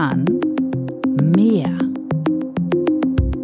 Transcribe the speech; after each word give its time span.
Kahn 0.00 0.24
Mehr. 1.36 1.76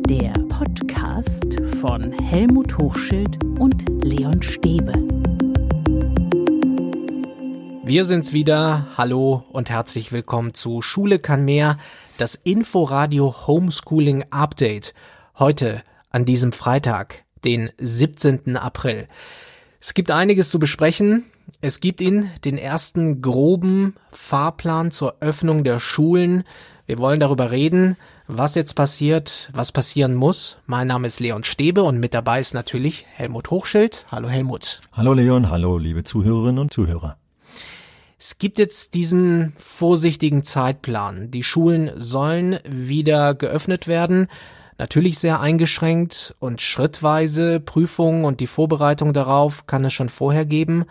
Der 0.09 0.33
Podcast 0.49 1.61
von 1.82 2.12
Helmut 2.12 2.79
Hochschild 2.79 3.45
und 3.59 3.85
Leon 4.03 4.43
Stäbe. 4.43 4.95
Wir 7.84 8.07
sind's 8.07 8.32
wieder. 8.32 8.87
Hallo 8.96 9.45
und 9.50 9.69
herzlich 9.69 10.12
willkommen 10.12 10.55
zu 10.55 10.80
Schule 10.80 11.19
kann 11.19 11.45
mehr, 11.45 11.77
das 12.16 12.37
Inforadio 12.37 13.46
Homeschooling 13.46 14.25
Update. 14.30 14.95
Heute 15.38 15.82
an 16.09 16.25
diesem 16.25 16.52
Freitag, 16.52 17.25
den 17.45 17.70
17. 17.77 18.57
April. 18.57 19.09
Es 19.79 19.93
gibt 19.93 20.11
einiges 20.11 20.48
zu 20.48 20.59
besprechen. 20.59 21.27
Es 21.62 21.80
gibt 21.80 22.03
ihn, 22.03 22.31
den 22.44 22.58
ersten 22.58 23.22
groben 23.22 23.94
Fahrplan 24.12 24.90
zur 24.90 25.17
Öffnung 25.21 25.64
der 25.64 25.81
Schulen. 25.81 26.44
Wir 26.85 26.98
wollen 26.98 27.18
darüber 27.18 27.50
reden, 27.50 27.96
was 28.26 28.54
jetzt 28.57 28.75
passiert, 28.75 29.48
was 29.54 29.72
passieren 29.72 30.14
muss. 30.14 30.58
Mein 30.67 30.86
Name 30.86 31.07
ist 31.07 31.18
Leon 31.18 31.45
Stäbe 31.45 31.82
und 31.82 31.98
mit 31.98 32.12
dabei 32.12 32.41
ist 32.41 32.53
natürlich 32.53 33.06
Helmut 33.14 33.50
Hochschild. 33.50 34.05
Hallo 34.12 34.28
Helmut. 34.28 34.83
Hallo 34.95 35.14
Leon, 35.14 35.48
hallo 35.48 35.78
liebe 35.78 36.05
Zuhörerinnen 36.05 36.58
und 36.58 36.75
Zuhörer. 36.75 37.17
Es 38.19 38.36
gibt 38.36 38.59
jetzt 38.59 38.92
diesen 38.92 39.55
vorsichtigen 39.56 40.42
Zeitplan. 40.42 41.31
Die 41.31 41.42
Schulen 41.42 41.91
sollen 41.97 42.59
wieder 42.69 43.34
geöffnet 43.34 43.89
werden. 43.89 44.28
Natürlich 44.77 45.19
sehr 45.19 45.41
eingeschränkt 45.41 46.34
und 46.39 46.61
schrittweise 46.61 47.61
Prüfungen 47.61 48.27
und 48.27 48.41
die 48.41 48.47
Vorbereitung 48.47 49.14
darauf 49.14 49.67
kann 49.67 49.86
es 49.86 49.95
schon 49.95 50.11
vorher 50.11 50.45
geben. 50.45 50.84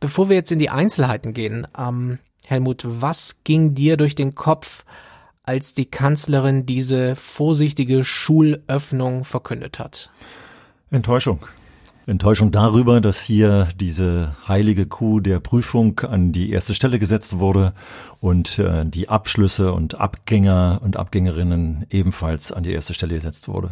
Bevor 0.00 0.28
wir 0.28 0.36
jetzt 0.36 0.52
in 0.52 0.58
die 0.58 0.70
Einzelheiten 0.70 1.32
gehen, 1.32 1.66
ähm, 1.78 2.18
Helmut, 2.46 2.82
was 2.86 3.40
ging 3.44 3.74
dir 3.74 3.96
durch 3.96 4.14
den 4.14 4.34
Kopf, 4.34 4.84
als 5.44 5.74
die 5.74 5.86
Kanzlerin 5.86 6.66
diese 6.66 7.16
vorsichtige 7.16 8.04
Schulöffnung 8.04 9.24
verkündet 9.24 9.78
hat? 9.78 10.10
Enttäuschung. 10.90 11.46
Enttäuschung 12.06 12.52
darüber, 12.52 13.00
dass 13.00 13.22
hier 13.22 13.68
diese 13.80 14.36
heilige 14.46 14.86
Kuh 14.86 15.18
der 15.18 15.40
Prüfung 15.40 15.98
an 16.00 16.30
die 16.30 16.52
erste 16.52 16.72
Stelle 16.72 17.00
gesetzt 17.00 17.40
wurde 17.40 17.74
und 18.20 18.60
äh, 18.60 18.84
die 18.86 19.08
Abschlüsse 19.08 19.72
und 19.72 19.98
Abgänger 19.98 20.80
und 20.84 20.96
Abgängerinnen 20.96 21.84
ebenfalls 21.90 22.52
an 22.52 22.62
die 22.62 22.72
erste 22.72 22.94
Stelle 22.94 23.14
gesetzt 23.14 23.48
wurde. 23.48 23.70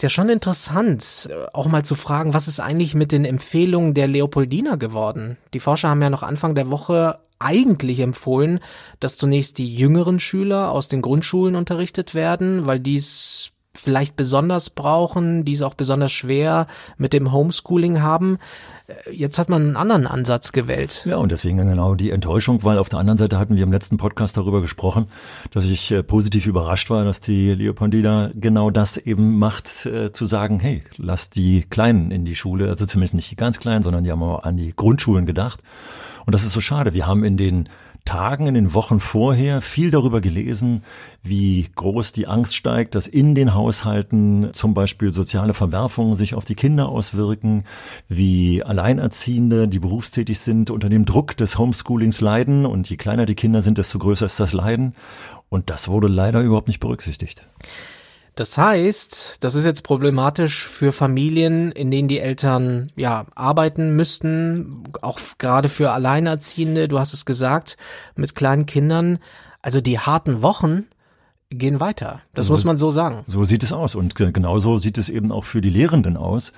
Ist 0.00 0.04
ja 0.04 0.08
schon 0.08 0.30
interessant, 0.30 1.28
äh, 1.30 1.44
auch 1.52 1.66
mal 1.66 1.84
zu 1.84 1.94
fragen, 1.94 2.32
was 2.32 2.48
ist 2.48 2.58
eigentlich 2.58 2.94
mit 2.94 3.12
den 3.12 3.26
Empfehlungen 3.26 3.92
der 3.92 4.08
Leopoldina 4.08 4.76
geworden? 4.76 5.36
Die 5.52 5.60
Forscher 5.60 5.90
haben 5.90 6.00
ja 6.00 6.08
noch 6.08 6.22
Anfang 6.22 6.54
der 6.54 6.70
Woche 6.70 7.18
eigentlich 7.38 8.00
empfohlen, 8.00 8.60
dass 8.98 9.18
zunächst 9.18 9.58
die 9.58 9.74
jüngeren 9.74 10.18
Schüler 10.18 10.72
aus 10.72 10.88
den 10.88 11.02
Grundschulen 11.02 11.54
unterrichtet 11.54 12.14
werden, 12.14 12.64
weil 12.64 12.80
dies 12.80 13.50
vielleicht 13.74 14.16
besonders 14.16 14.70
brauchen, 14.70 15.44
die 15.44 15.52
es 15.52 15.60
auch 15.60 15.74
besonders 15.74 16.12
schwer 16.12 16.66
mit 16.96 17.12
dem 17.12 17.30
Homeschooling 17.30 18.00
haben. 18.00 18.38
Jetzt 19.10 19.38
hat 19.38 19.48
man 19.48 19.62
einen 19.62 19.76
anderen 19.76 20.06
Ansatz 20.06 20.52
gewählt. 20.52 21.02
Ja, 21.04 21.16
und 21.16 21.32
deswegen 21.32 21.56
genau 21.58 21.94
die 21.94 22.10
Enttäuschung, 22.10 22.62
weil 22.64 22.78
auf 22.78 22.88
der 22.88 22.98
anderen 22.98 23.18
Seite 23.18 23.38
hatten 23.38 23.56
wir 23.56 23.62
im 23.62 23.72
letzten 23.72 23.96
Podcast 23.96 24.36
darüber 24.36 24.60
gesprochen, 24.60 25.06
dass 25.50 25.64
ich 25.64 25.90
äh, 25.90 26.02
positiv 26.02 26.46
überrascht 26.46 26.90
war, 26.90 27.04
dass 27.04 27.20
die 27.20 27.52
Leopoldina 27.54 28.30
genau 28.34 28.70
das 28.70 28.96
eben 28.96 29.38
macht, 29.38 29.86
äh, 29.86 30.12
zu 30.12 30.26
sagen, 30.26 30.60
hey, 30.60 30.82
lass 30.96 31.30
die 31.30 31.62
Kleinen 31.68 32.10
in 32.10 32.24
die 32.24 32.34
Schule, 32.34 32.68
also 32.68 32.86
zumindest 32.86 33.14
nicht 33.14 33.30
die 33.30 33.36
ganz 33.36 33.58
Kleinen, 33.58 33.82
sondern 33.82 34.04
die 34.04 34.10
haben 34.10 34.22
auch 34.22 34.42
an 34.42 34.56
die 34.56 34.74
Grundschulen 34.74 35.26
gedacht. 35.26 35.62
Und 36.26 36.34
das 36.34 36.44
ist 36.44 36.52
so 36.52 36.60
schade. 36.60 36.94
Wir 36.94 37.06
haben 37.06 37.24
in 37.24 37.36
den 37.36 37.68
Tagen, 38.10 38.48
in 38.48 38.54
den 38.54 38.74
Wochen 38.74 38.98
vorher 38.98 39.60
viel 39.60 39.92
darüber 39.92 40.20
gelesen, 40.20 40.82
wie 41.22 41.68
groß 41.76 42.10
die 42.10 42.26
Angst 42.26 42.56
steigt, 42.56 42.96
dass 42.96 43.06
in 43.06 43.36
den 43.36 43.54
Haushalten 43.54 44.50
zum 44.52 44.74
Beispiel 44.74 45.12
soziale 45.12 45.54
Verwerfungen 45.54 46.16
sich 46.16 46.34
auf 46.34 46.44
die 46.44 46.56
Kinder 46.56 46.88
auswirken, 46.88 47.62
wie 48.08 48.64
Alleinerziehende, 48.64 49.68
die 49.68 49.78
berufstätig 49.78 50.40
sind, 50.40 50.70
unter 50.70 50.88
dem 50.88 51.04
Druck 51.04 51.36
des 51.36 51.56
Homeschoolings 51.56 52.20
leiden 52.20 52.66
und 52.66 52.90
je 52.90 52.96
kleiner 52.96 53.26
die 53.26 53.36
Kinder 53.36 53.62
sind, 53.62 53.78
desto 53.78 54.00
größer 54.00 54.26
ist 54.26 54.40
das 54.40 54.54
Leiden. 54.54 54.96
Und 55.48 55.70
das 55.70 55.86
wurde 55.86 56.08
leider 56.08 56.40
überhaupt 56.40 56.66
nicht 56.66 56.80
berücksichtigt. 56.80 57.46
Das 58.34 58.56
heißt, 58.56 59.36
das 59.40 59.54
ist 59.54 59.64
jetzt 59.64 59.82
problematisch 59.82 60.66
für 60.66 60.92
Familien, 60.92 61.72
in 61.72 61.90
denen 61.90 62.08
die 62.08 62.20
Eltern 62.20 62.90
ja 62.96 63.26
arbeiten 63.34 63.96
müssten, 63.96 64.84
auch 65.02 65.18
gerade 65.38 65.68
für 65.68 65.90
Alleinerziehende, 65.90 66.88
du 66.88 66.98
hast 66.98 67.12
es 67.12 67.24
gesagt, 67.24 67.76
mit 68.14 68.34
kleinen 68.34 68.66
Kindern. 68.66 69.18
Also 69.62 69.80
die 69.80 69.98
harten 69.98 70.42
Wochen 70.42 70.86
gehen 71.50 71.80
weiter. 71.80 72.20
Das 72.34 72.46
so, 72.46 72.52
muss 72.52 72.64
man 72.64 72.78
so 72.78 72.90
sagen. 72.90 73.24
So 73.26 73.44
sieht 73.44 73.62
es 73.62 73.72
aus. 73.72 73.94
Und 73.94 74.14
genauso 74.14 74.78
sieht 74.78 74.98
es 74.98 75.08
eben 75.08 75.32
auch 75.32 75.44
für 75.44 75.60
die 75.60 75.70
Lehrenden 75.70 76.16
aus. 76.16 76.52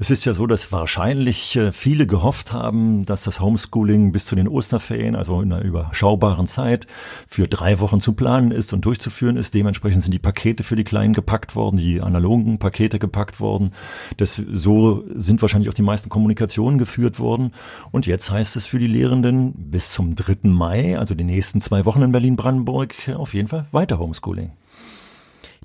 Es 0.00 0.10
ist 0.10 0.24
ja 0.24 0.34
so, 0.34 0.46
dass 0.46 0.72
wahrscheinlich 0.72 1.54
äh, 1.56 1.70
viele 1.70 2.06
gehofft 2.06 2.52
haben, 2.52 3.04
dass 3.04 3.22
das 3.24 3.40
Homeschooling 3.40 4.10
bis 4.10 4.24
zu 4.24 4.34
den 4.34 4.48
Osterferien, 4.48 5.14
also 5.14 5.40
in 5.40 5.52
einer 5.52 5.62
überschaubaren 5.62 6.46
Zeit, 6.46 6.86
für 7.28 7.46
drei 7.46 7.78
Wochen 7.78 8.00
zu 8.00 8.14
planen 8.14 8.50
ist 8.50 8.72
und 8.72 8.84
durchzuführen 8.84 9.36
ist. 9.36 9.54
Dementsprechend 9.54 10.02
sind 10.02 10.12
die 10.12 10.18
Pakete 10.18 10.64
für 10.64 10.74
die 10.74 10.84
Kleinen 10.84 11.12
gepackt 11.12 11.54
worden, 11.54 11.76
die 11.76 12.00
analogen 12.00 12.58
Pakete 12.58 12.98
gepackt 12.98 13.38
worden. 13.38 13.70
Das, 14.16 14.34
so 14.34 15.04
sind 15.14 15.42
wahrscheinlich 15.42 15.68
auch 15.68 15.74
die 15.74 15.82
meisten 15.82 16.08
Kommunikationen 16.08 16.78
geführt 16.78 17.20
worden. 17.20 17.52
Und 17.92 18.06
jetzt 18.06 18.30
heißt 18.30 18.56
es 18.56 18.66
für 18.66 18.80
die 18.80 18.88
Lehrenden 18.88 19.52
bis 19.70 19.90
zum 19.90 20.16
3. 20.16 20.48
Mai, 20.48 20.98
also 20.98 21.14
die 21.14 21.24
nächsten 21.24 21.60
zwei 21.60 21.84
Wochen 21.84 22.02
in 22.02 22.10
Berlin-Brandenburg, 22.10 23.10
auf 23.16 23.32
jeden 23.32 23.48
Fall 23.48 23.66
weiter 23.70 23.98
Homeschooling. 24.00 24.52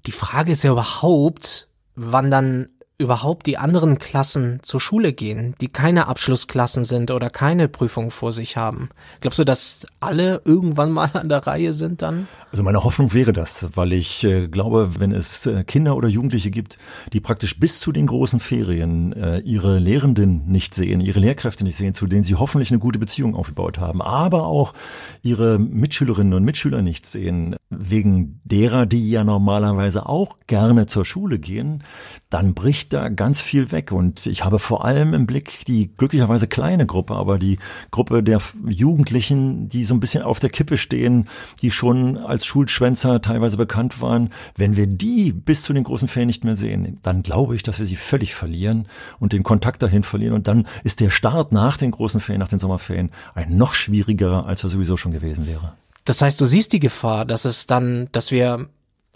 Die 0.06 0.12
Frage 0.12 0.52
ist 0.52 0.64
ja 0.64 0.72
überhaupt, 0.72 1.68
wann 1.96 2.30
dann 2.30 2.70
überhaupt 3.00 3.46
die 3.48 3.58
anderen 3.58 3.98
Klassen 3.98 4.60
zur 4.62 4.82
Schule 4.82 5.14
gehen, 5.14 5.56
die 5.62 5.70
keine 5.70 6.08
Abschlussklassen 6.08 6.84
sind 6.84 7.12
oder 7.12 7.30
keine 7.30 7.70
Prüfung 7.70 8.12
vor 8.12 8.34
sich 8.34 8.58
haben? 8.58 8.90
Glaubst 9.22 9.40
du, 9.40 9.46
dass 9.46 9.88
alle 10.02 10.42
irgendwann 10.44 10.92
mal 10.92 11.10
an 11.14 11.30
der 11.30 11.48
Reihe 11.48 11.72
sind 11.72 12.02
dann? 12.02 12.28
Also 12.52 12.62
meine 12.64 12.84
Hoffnung 12.84 13.14
wäre 13.14 13.32
das, 13.32 13.70
weil 13.76 13.94
ich 13.94 14.24
äh, 14.26 14.48
glaube, 14.48 15.00
wenn 15.00 15.14
es 15.14 15.46
äh, 15.46 15.64
Kinder 15.64 15.96
oder 15.96 16.10
Jugendliche 16.10 16.52
gibt, 16.52 16.78
die 17.14 17.22
praktisch 17.22 17.60
bis 17.60 17.80
zu 17.80 17.94
den 17.94 18.08
großen 18.08 18.42
Ferien 18.42 19.14
äh, 19.14 19.40
ihre 19.40 19.80
Lehrenden 19.80 20.46
nicht 20.48 20.76
sehen, 20.76 21.00
ihre 21.00 21.20
Lehrkräfte 21.20 21.64
nicht 21.64 21.78
sehen, 21.78 21.94
zu 21.94 22.06
denen 22.06 22.24
sie 22.24 22.36
hoffentlich 22.36 22.70
eine 22.72 22.80
gute 22.80 23.00
Beziehung 23.00 23.36
aufgebaut 23.36 23.78
haben, 23.78 24.02
aber 24.02 24.48
auch 24.48 24.74
ihre 25.22 25.58
Mitschülerinnen 25.58 26.34
und 26.34 26.44
Mitschüler 26.44 26.82
nicht 26.82 27.06
sehen, 27.06 27.56
wegen 27.70 28.42
derer, 28.44 28.86
die 28.86 29.10
ja 29.10 29.24
normalerweise 29.24 30.08
auch 30.08 30.38
gerne 30.48 30.88
zur 30.88 31.06
Schule 31.06 31.40
gehen, 31.40 31.84
dann 32.30 32.56
bricht 32.56 32.89
da 32.90 33.10
ganz 33.10 33.42
viel 33.42 33.72
weg. 33.72 33.92
Und 33.92 34.26
ich 34.26 34.44
habe 34.44 34.60
vor 34.60 34.86
allem 34.86 35.14
im 35.14 35.26
Blick 35.26 35.66
die 35.66 35.90
glücklicherweise 35.96 36.48
kleine 36.48 36.86
Gruppe, 36.86 37.16
aber 37.16 37.40
die 37.40 37.60
Gruppe 37.92 38.24
der 38.24 38.42
Jugendlichen, 38.68 39.70
die 39.70 39.84
so 39.84 39.94
ein 39.94 40.00
bisschen 40.00 40.24
auf 40.24 40.40
der 40.40 40.50
Kippe 40.50 40.78
stehen, 40.78 41.28
die 41.62 41.72
schon 41.72 42.18
als 42.18 42.46
Schulschwänzer 42.46 43.22
teilweise 43.22 43.58
bekannt 43.58 44.02
waren. 44.02 44.30
Wenn 44.56 44.76
wir 44.76 44.88
die 44.88 45.32
bis 45.32 45.64
zu 45.64 45.74
den 45.74 45.84
großen 45.84 46.08
Ferien 46.08 46.28
nicht 46.28 46.44
mehr 46.44 46.56
sehen, 46.56 47.00
dann 47.02 47.24
glaube 47.24 47.56
ich, 47.56 47.64
dass 47.64 47.80
wir 47.80 47.86
sie 47.86 47.96
völlig 47.96 48.36
verlieren 48.36 48.88
und 49.20 49.34
den 49.34 49.44
Kontakt 49.44 49.84
dahin 49.84 50.04
verlieren. 50.04 50.34
Und 50.34 50.48
dann 50.48 50.68
ist 50.84 51.00
der 51.00 51.10
Start 51.10 51.52
nach 51.52 51.78
den 51.78 51.92
großen 51.92 52.20
Ferien, 52.20 52.40
nach 52.40 52.50
den 52.50 52.60
Sommerferien, 52.60 53.12
ein 53.34 53.58
noch 53.58 53.74
schwierigerer, 53.74 54.46
als 54.46 54.64
er 54.64 54.70
sowieso 54.70 54.98
schon 54.98 55.12
gewesen 55.12 55.46
wäre. 55.48 55.74
Das 56.06 56.22
heißt, 56.22 56.42
du 56.42 56.46
siehst 56.46 56.74
die 56.74 56.80
Gefahr, 56.80 57.26
dass 57.26 57.46
es 57.46 57.68
dann, 57.68 58.10
dass 58.12 58.32
wir 58.32 58.70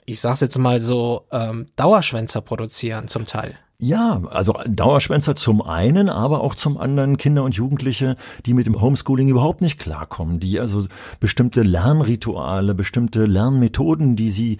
ich 0.06 0.20
sag's 0.20 0.42
jetzt 0.42 0.58
mal 0.58 0.80
so, 0.80 1.26
ähm, 1.32 1.68
Dauerschwänzer 1.76 2.42
produzieren 2.42 3.08
zum 3.08 3.26
Teil. 3.26 3.58
Ja, 3.80 4.22
also 4.30 4.54
Dauerschwänzer 4.66 5.36
zum 5.36 5.62
einen, 5.62 6.08
aber 6.08 6.42
auch 6.42 6.56
zum 6.56 6.78
anderen 6.78 7.18
Kinder 7.18 7.44
und 7.44 7.56
Jugendliche, 7.56 8.16
die 8.46 8.54
mit 8.54 8.66
dem 8.66 8.80
Homeschooling 8.80 9.28
überhaupt 9.28 9.60
nicht 9.60 9.78
klarkommen, 9.78 10.40
die 10.40 10.60
also 10.60 10.86
bestimmte 11.20 11.64
Lernrituale, 11.64 12.76
bestimmte 12.76 13.26
Lernmethoden, 13.26 14.16
die 14.16 14.30
sie 14.30 14.58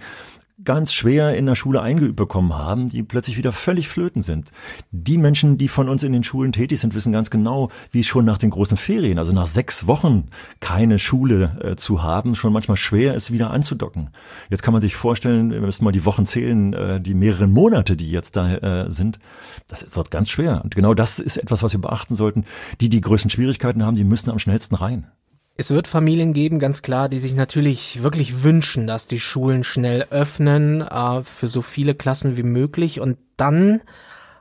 ganz 0.62 0.92
schwer 0.92 1.36
in 1.36 1.46
der 1.46 1.56
Schule 1.56 1.82
eingeübt 1.82 2.14
bekommen 2.14 2.54
haben, 2.54 2.88
die 2.88 3.02
plötzlich 3.02 3.36
wieder 3.36 3.50
völlig 3.50 3.88
flöten 3.88 4.22
sind. 4.22 4.52
Die 4.92 5.18
Menschen, 5.18 5.58
die 5.58 5.66
von 5.66 5.88
uns 5.88 6.04
in 6.04 6.12
den 6.12 6.22
Schulen 6.22 6.52
tätig 6.52 6.78
sind, 6.78 6.94
wissen 6.94 7.12
ganz 7.12 7.30
genau, 7.30 7.70
wie 7.90 8.00
es 8.00 8.06
schon 8.06 8.24
nach 8.24 8.38
den 8.38 8.50
großen 8.50 8.76
Ferien, 8.76 9.18
also 9.18 9.32
nach 9.32 9.48
sechs 9.48 9.88
Wochen 9.88 10.28
keine 10.60 11.00
Schule 11.00 11.58
äh, 11.60 11.76
zu 11.76 12.04
haben, 12.04 12.36
schon 12.36 12.52
manchmal 12.52 12.76
schwer 12.76 13.14
ist, 13.14 13.32
wieder 13.32 13.50
anzudocken. 13.50 14.10
Jetzt 14.48 14.62
kann 14.62 14.72
man 14.72 14.82
sich 14.82 14.94
vorstellen, 14.94 15.50
wir 15.50 15.60
müssen 15.60 15.84
mal 15.84 15.92
die 15.92 16.04
Wochen 16.04 16.24
zählen, 16.24 16.72
äh, 16.72 17.00
die 17.00 17.14
mehreren 17.14 17.50
Monate, 17.50 17.96
die 17.96 18.10
jetzt 18.10 18.36
da 18.36 18.54
äh, 18.54 18.90
sind. 18.92 19.18
Das 19.66 19.96
wird 19.96 20.12
ganz 20.12 20.30
schwer. 20.30 20.60
Und 20.62 20.76
genau 20.76 20.94
das 20.94 21.18
ist 21.18 21.36
etwas, 21.36 21.64
was 21.64 21.72
wir 21.72 21.80
beachten 21.80 22.14
sollten. 22.14 22.44
Die, 22.80 22.88
die 22.88 23.00
größten 23.00 23.30
Schwierigkeiten 23.30 23.84
haben, 23.84 23.96
die 23.96 24.04
müssen 24.04 24.30
am 24.30 24.38
schnellsten 24.38 24.76
rein. 24.76 25.08
Es 25.56 25.70
wird 25.70 25.86
Familien 25.86 26.32
geben, 26.32 26.58
ganz 26.58 26.82
klar, 26.82 27.08
die 27.08 27.20
sich 27.20 27.36
natürlich 27.36 28.02
wirklich 28.02 28.42
wünschen, 28.42 28.88
dass 28.88 29.06
die 29.06 29.20
Schulen 29.20 29.62
schnell 29.62 30.08
öffnen, 30.10 30.80
äh, 30.80 31.22
für 31.22 31.46
so 31.46 31.62
viele 31.62 31.94
Klassen 31.94 32.36
wie 32.36 32.42
möglich. 32.42 32.98
Und 33.00 33.18
dann 33.36 33.80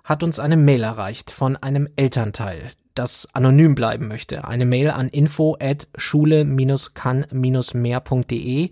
hat 0.03 0.23
uns 0.23 0.39
eine 0.39 0.57
Mail 0.57 0.81
erreicht 0.81 1.29
von 1.29 1.55
einem 1.55 1.87
Elternteil. 1.95 2.71
das 2.95 3.27
anonym 3.33 3.73
bleiben 3.73 4.07
möchte. 4.07 4.47
Eine 4.47 4.67
Mail 4.67 4.91
an 4.91 5.09
info 5.09 5.57
at 5.59 5.87
schule-kann-mehr.de. 5.97 8.69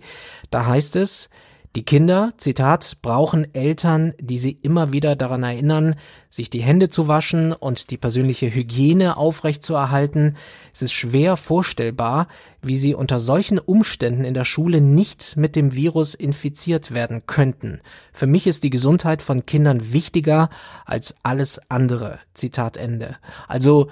Da 0.50 0.66
heißt 0.66 0.94
es, 0.94 1.28
die 1.74 1.84
Kinder, 1.84 2.34
Zitat, 2.36 2.98
brauchen 3.00 3.54
Eltern, 3.54 4.12
die 4.20 4.36
sie 4.36 4.52
immer 4.60 4.92
wieder 4.92 5.16
daran 5.16 5.42
erinnern, 5.42 5.94
sich 6.28 6.50
die 6.50 6.60
Hände 6.60 6.90
zu 6.90 7.08
waschen 7.08 7.54
und 7.54 7.90
die 7.90 7.96
persönliche 7.96 8.54
Hygiene 8.54 9.16
aufrechtzuerhalten. 9.16 10.36
Es 10.74 10.82
ist 10.82 10.92
schwer 10.92 11.38
vorstellbar, 11.38 12.28
wie 12.60 12.76
sie 12.76 12.94
unter 12.94 13.18
solchen 13.18 13.58
Umständen 13.58 14.24
in 14.24 14.34
der 14.34 14.44
Schule 14.44 14.82
nicht 14.82 15.38
mit 15.38 15.56
dem 15.56 15.74
Virus 15.74 16.14
infiziert 16.14 16.92
werden 16.92 17.22
könnten. 17.26 17.80
Für 18.12 18.26
mich 18.26 18.46
ist 18.46 18.64
die 18.64 18.70
Gesundheit 18.70 19.22
von 19.22 19.46
Kindern 19.46 19.94
wichtiger 19.94 20.50
als 20.84 21.16
alles 21.22 21.58
andere. 21.70 22.18
Zitat 22.34 22.76
Ende. 22.76 23.16
Also 23.48 23.88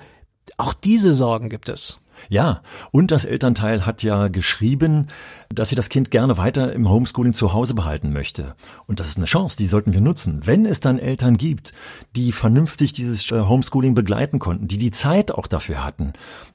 auch 0.58 0.74
diese 0.74 1.14
Sorgen 1.14 1.48
gibt 1.48 1.70
es. 1.70 1.98
Ja, 2.28 2.62
und 2.90 3.10
das 3.10 3.24
Elternteil 3.24 3.86
hat 3.86 4.02
ja 4.02 4.28
geschrieben, 4.28 5.08
dass 5.52 5.68
sie 5.68 5.74
das 5.74 5.88
Kind 5.88 6.12
gerne 6.12 6.38
weiter 6.38 6.72
im 6.72 6.88
Homeschooling 6.88 7.32
zu 7.32 7.52
Hause 7.52 7.74
behalten 7.74 8.12
möchte. 8.12 8.54
Und 8.86 9.00
das 9.00 9.08
ist 9.08 9.16
eine 9.16 9.26
Chance, 9.26 9.56
die 9.56 9.66
sollten 9.66 9.92
wir 9.92 10.00
nutzen. 10.00 10.42
Wenn 10.44 10.64
es 10.64 10.78
dann 10.78 11.00
Eltern 11.00 11.38
gibt, 11.38 11.72
die 12.14 12.30
vernünftig 12.30 12.92
dieses 12.92 13.32
äh, 13.32 13.40
Homeschooling 13.40 13.94
begleiten 13.94 14.38
konnten, 14.38 14.68
die 14.68 14.78
die 14.78 14.92
Zeit 14.92 15.32
auch 15.32 15.48
dafür 15.48 15.84
hatten, 15.84 16.12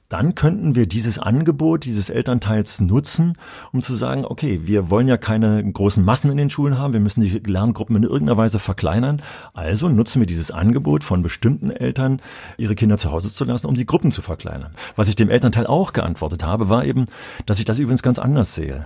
dann 0.08 0.34
könnten 0.34 0.74
wir 0.74 0.86
dieses 0.86 1.18
Angebot 1.18 1.84
dieses 1.84 2.10
Elternteils 2.10 2.80
nutzen, 2.80 3.34
um 3.72 3.82
zu 3.82 3.96
sagen, 3.96 4.24
okay, 4.24 4.60
wir 4.64 4.88
wollen 4.88 5.08
ja 5.08 5.16
keine 5.16 5.62
großen 5.70 6.04
Massen 6.04 6.30
in 6.30 6.36
den 6.36 6.50
Schulen 6.50 6.78
haben, 6.78 6.92
wir 6.92 7.00
müssen 7.00 7.22
die 7.22 7.28
Lerngruppen 7.28 7.96
in 7.96 8.02
irgendeiner 8.04 8.36
Weise 8.36 8.58
verkleinern, 8.58 9.20
also 9.52 9.88
nutzen 9.88 10.20
wir 10.20 10.26
dieses 10.26 10.50
Angebot 10.50 11.02
von 11.02 11.22
bestimmten 11.22 11.70
Eltern, 11.70 12.20
ihre 12.56 12.76
Kinder 12.76 12.98
zu 12.98 13.10
Hause 13.10 13.32
zu 13.32 13.44
lassen, 13.44 13.66
um 13.66 13.74
die 13.74 13.86
Gruppen 13.86 14.12
zu 14.12 14.22
verkleinern. 14.22 14.74
Was 14.94 15.08
ich 15.08 15.16
dem 15.16 15.28
Elternteil 15.28 15.66
auch 15.66 15.92
geantwortet 15.92 16.44
habe, 16.44 16.68
war 16.68 16.84
eben, 16.84 17.06
dass 17.44 17.58
ich 17.58 17.64
das 17.64 17.78
übrigens 17.78 18.02
ganz 18.02 18.18
anders 18.18 18.54
sehe. 18.54 18.85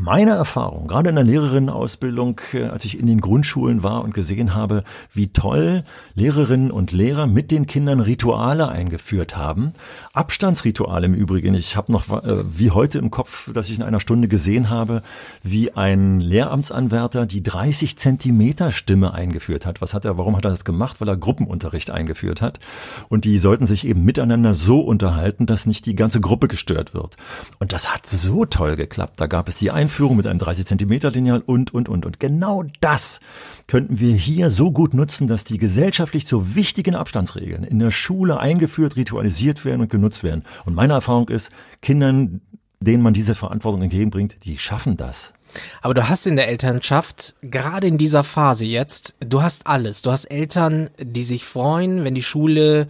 Meine 0.00 0.30
Erfahrung, 0.30 0.86
gerade 0.86 1.08
in 1.08 1.16
der 1.16 1.24
Lehrerinnenausbildung, 1.24 2.40
äh, 2.52 2.66
als 2.66 2.84
ich 2.84 3.00
in 3.00 3.08
den 3.08 3.20
Grundschulen 3.20 3.82
war 3.82 4.04
und 4.04 4.14
gesehen 4.14 4.54
habe, 4.54 4.84
wie 5.12 5.32
toll 5.32 5.82
Lehrerinnen 6.14 6.70
und 6.70 6.92
Lehrer 6.92 7.26
mit 7.26 7.50
den 7.50 7.66
Kindern 7.66 7.98
Rituale 7.98 8.68
eingeführt 8.68 9.36
haben. 9.36 9.72
Abstandsrituale 10.12 11.06
im 11.06 11.14
Übrigen. 11.14 11.54
Ich 11.54 11.76
habe 11.76 11.90
noch 11.90 12.10
äh, 12.22 12.44
wie 12.46 12.70
heute 12.70 12.98
im 12.98 13.10
Kopf, 13.10 13.52
dass 13.52 13.68
ich 13.68 13.76
in 13.76 13.82
einer 13.82 13.98
Stunde 13.98 14.28
gesehen 14.28 14.70
habe, 14.70 15.02
wie 15.42 15.72
ein 15.72 16.20
Lehramtsanwärter 16.20 17.26
die 17.26 17.42
30 17.42 17.98
Zentimeter 17.98 18.70
Stimme 18.70 19.14
eingeführt 19.14 19.66
hat. 19.66 19.80
Was 19.80 19.94
hat 19.94 20.04
er, 20.04 20.16
warum 20.16 20.36
hat 20.36 20.44
er 20.44 20.52
das 20.52 20.64
gemacht? 20.64 21.00
Weil 21.00 21.08
er 21.08 21.16
Gruppenunterricht 21.16 21.90
eingeführt 21.90 22.40
hat. 22.40 22.60
Und 23.08 23.24
die 23.24 23.36
sollten 23.36 23.66
sich 23.66 23.84
eben 23.84 24.04
miteinander 24.04 24.54
so 24.54 24.78
unterhalten, 24.78 25.46
dass 25.46 25.66
nicht 25.66 25.86
die 25.86 25.96
ganze 25.96 26.20
Gruppe 26.20 26.46
gestört 26.46 26.94
wird. 26.94 27.16
Und 27.58 27.72
das 27.72 27.92
hat 27.92 28.06
so 28.06 28.44
toll 28.44 28.76
geklappt. 28.76 29.20
Da 29.20 29.26
gab 29.26 29.48
es 29.48 29.56
die 29.56 29.72
Ein 29.72 29.87
Einführung 29.88 30.18
mit 30.18 30.26
einem 30.26 30.38
30 30.38 30.66
Zentimeter 30.66 31.10
Lineal 31.10 31.40
und, 31.40 31.72
und, 31.72 31.88
und. 31.88 32.04
Und 32.04 32.20
genau 32.20 32.62
das 32.80 33.20
könnten 33.66 33.98
wir 34.00 34.14
hier 34.14 34.50
so 34.50 34.70
gut 34.70 34.92
nutzen, 34.92 35.26
dass 35.26 35.44
die 35.44 35.56
gesellschaftlich 35.56 36.26
so 36.26 36.54
wichtigen 36.54 36.94
Abstandsregeln 36.94 37.64
in 37.64 37.78
der 37.78 37.90
Schule 37.90 38.38
eingeführt, 38.38 38.96
ritualisiert 38.96 39.64
werden 39.64 39.80
und 39.80 39.88
genutzt 39.88 40.22
werden. 40.24 40.44
Und 40.66 40.74
meine 40.74 40.92
Erfahrung 40.92 41.30
ist, 41.30 41.50
Kindern, 41.80 42.42
denen 42.80 43.02
man 43.02 43.14
diese 43.14 43.34
Verantwortung 43.34 43.80
entgegenbringt, 43.80 44.44
die 44.44 44.58
schaffen 44.58 44.98
das. 44.98 45.32
Aber 45.80 45.94
du 45.94 46.06
hast 46.06 46.26
in 46.26 46.36
der 46.36 46.48
Elternschaft, 46.48 47.34
gerade 47.40 47.86
in 47.86 47.96
dieser 47.96 48.24
Phase 48.24 48.66
jetzt, 48.66 49.16
du 49.20 49.40
hast 49.40 49.66
alles. 49.66 50.02
Du 50.02 50.12
hast 50.12 50.26
Eltern, 50.26 50.90
die 51.00 51.22
sich 51.22 51.46
freuen, 51.46 52.04
wenn 52.04 52.14
die 52.14 52.22
Schule 52.22 52.88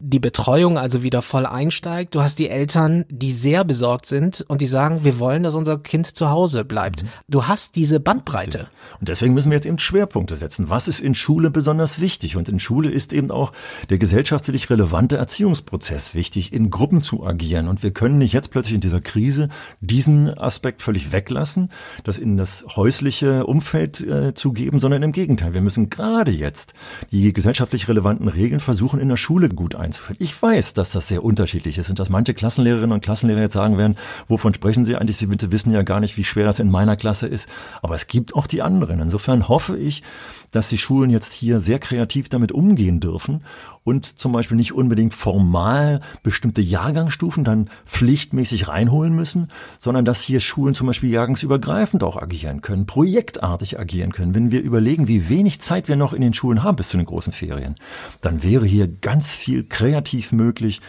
die 0.00 0.18
Betreuung 0.18 0.78
also 0.78 1.02
wieder 1.02 1.20
voll 1.20 1.44
einsteigt. 1.44 2.14
Du 2.14 2.22
hast 2.22 2.38
die 2.38 2.48
Eltern, 2.48 3.04
die 3.10 3.32
sehr 3.32 3.64
besorgt 3.64 4.06
sind 4.06 4.44
und 4.48 4.62
die 4.62 4.66
sagen, 4.66 5.04
wir 5.04 5.18
wollen, 5.18 5.42
dass 5.42 5.54
unser 5.54 5.78
Kind 5.78 6.06
zu 6.06 6.30
Hause 6.30 6.64
bleibt. 6.64 7.02
Mhm. 7.02 7.08
Du 7.28 7.46
hast 7.46 7.76
diese 7.76 8.00
Bandbreite. 8.00 8.68
Und 8.98 9.08
deswegen 9.08 9.34
müssen 9.34 9.50
wir 9.50 9.56
jetzt 9.56 9.66
eben 9.66 9.78
Schwerpunkte 9.78 10.36
setzen. 10.36 10.70
Was 10.70 10.88
ist 10.88 11.00
in 11.00 11.14
Schule 11.14 11.50
besonders 11.50 12.00
wichtig? 12.00 12.36
Und 12.36 12.48
in 12.48 12.58
Schule 12.58 12.90
ist 12.90 13.12
eben 13.12 13.30
auch 13.30 13.52
der 13.90 13.98
gesellschaftlich 13.98 14.70
relevante 14.70 15.18
Erziehungsprozess 15.18 16.14
wichtig, 16.14 16.52
in 16.52 16.70
Gruppen 16.70 17.02
zu 17.02 17.24
agieren. 17.24 17.68
Und 17.68 17.82
wir 17.82 17.90
können 17.90 18.18
nicht 18.18 18.32
jetzt 18.32 18.50
plötzlich 18.50 18.74
in 18.74 18.80
dieser 18.80 19.02
Krise 19.02 19.50
diesen 19.80 20.28
Aspekt 20.38 20.80
völlig 20.80 21.12
weglassen, 21.12 21.70
das 22.04 22.16
in 22.16 22.38
das 22.38 22.64
häusliche 22.74 23.44
Umfeld 23.44 24.00
äh, 24.00 24.32
zu 24.32 24.52
geben, 24.52 24.80
sondern 24.80 25.02
im 25.02 25.12
Gegenteil. 25.12 25.52
Wir 25.52 25.60
müssen 25.60 25.90
gerade 25.90 26.30
jetzt 26.30 26.72
die 27.12 27.32
gesellschaftlich 27.34 27.86
relevanten 27.86 28.28
Regeln 28.28 28.60
versuchen, 28.60 28.98
in 28.98 29.08
der 29.08 29.16
Schule 29.16 29.50
gut 29.50 29.74
einzubauen 29.74 29.89
einzuführen. 29.90 30.16
Ich 30.20 30.40
weiß, 30.40 30.74
dass 30.74 30.92
das 30.92 31.08
sehr 31.08 31.24
unterschiedlich 31.24 31.78
ist 31.78 31.90
und 31.90 31.98
dass 31.98 32.08
manche 32.08 32.34
Klassenlehrerinnen 32.34 32.92
und 32.92 33.02
Klassenlehrer 33.02 33.40
jetzt 33.40 33.52
sagen 33.52 33.76
werden, 33.76 33.96
wovon 34.28 34.54
sprechen 34.54 34.84
Sie 34.84 34.96
eigentlich? 34.96 35.16
Sie 35.16 35.28
wissen 35.52 35.72
ja 35.72 35.82
gar 35.82 36.00
nicht, 36.00 36.16
wie 36.16 36.24
schwer 36.24 36.46
das 36.46 36.58
in 36.58 36.70
meiner 36.70 36.96
Klasse 36.96 37.26
ist. 37.26 37.48
Aber 37.82 37.94
es 37.94 38.06
gibt 38.06 38.34
auch 38.34 38.46
die 38.46 38.62
anderen. 38.62 39.00
Insofern 39.00 39.48
hoffe 39.48 39.76
ich, 39.76 40.02
dass 40.50 40.68
die 40.68 40.78
Schulen 40.78 41.10
jetzt 41.10 41.32
hier 41.32 41.60
sehr 41.60 41.78
kreativ 41.78 42.28
damit 42.28 42.52
umgehen 42.52 43.00
dürfen 43.00 43.44
und 43.84 44.18
zum 44.18 44.32
Beispiel 44.32 44.56
nicht 44.56 44.72
unbedingt 44.72 45.14
formal 45.14 46.00
bestimmte 46.22 46.60
Jahrgangsstufen 46.60 47.44
dann 47.44 47.70
pflichtmäßig 47.86 48.68
reinholen 48.68 49.14
müssen, 49.14 49.48
sondern 49.78 50.04
dass 50.04 50.22
hier 50.22 50.40
Schulen 50.40 50.74
zum 50.74 50.86
Beispiel 50.86 51.10
jahrgangsübergreifend 51.10 52.04
auch 52.04 52.16
agieren 52.16 52.60
können, 52.60 52.86
projektartig 52.86 53.78
agieren 53.78 54.12
können. 54.12 54.34
Wenn 54.34 54.50
wir 54.50 54.62
überlegen, 54.62 55.08
wie 55.08 55.28
wenig 55.28 55.60
Zeit 55.60 55.88
wir 55.88 55.96
noch 55.96 56.12
in 56.12 56.20
den 56.20 56.34
Schulen 56.34 56.62
haben 56.62 56.76
bis 56.76 56.90
zu 56.90 56.96
den 56.96 57.06
großen 57.06 57.32
Ferien, 57.32 57.76
dann 58.20 58.42
wäre 58.42 58.66
hier 58.66 58.88
ganz 58.88 59.32
viel 59.32 59.64
kreativ 59.80 60.32
möglich, 60.32 60.82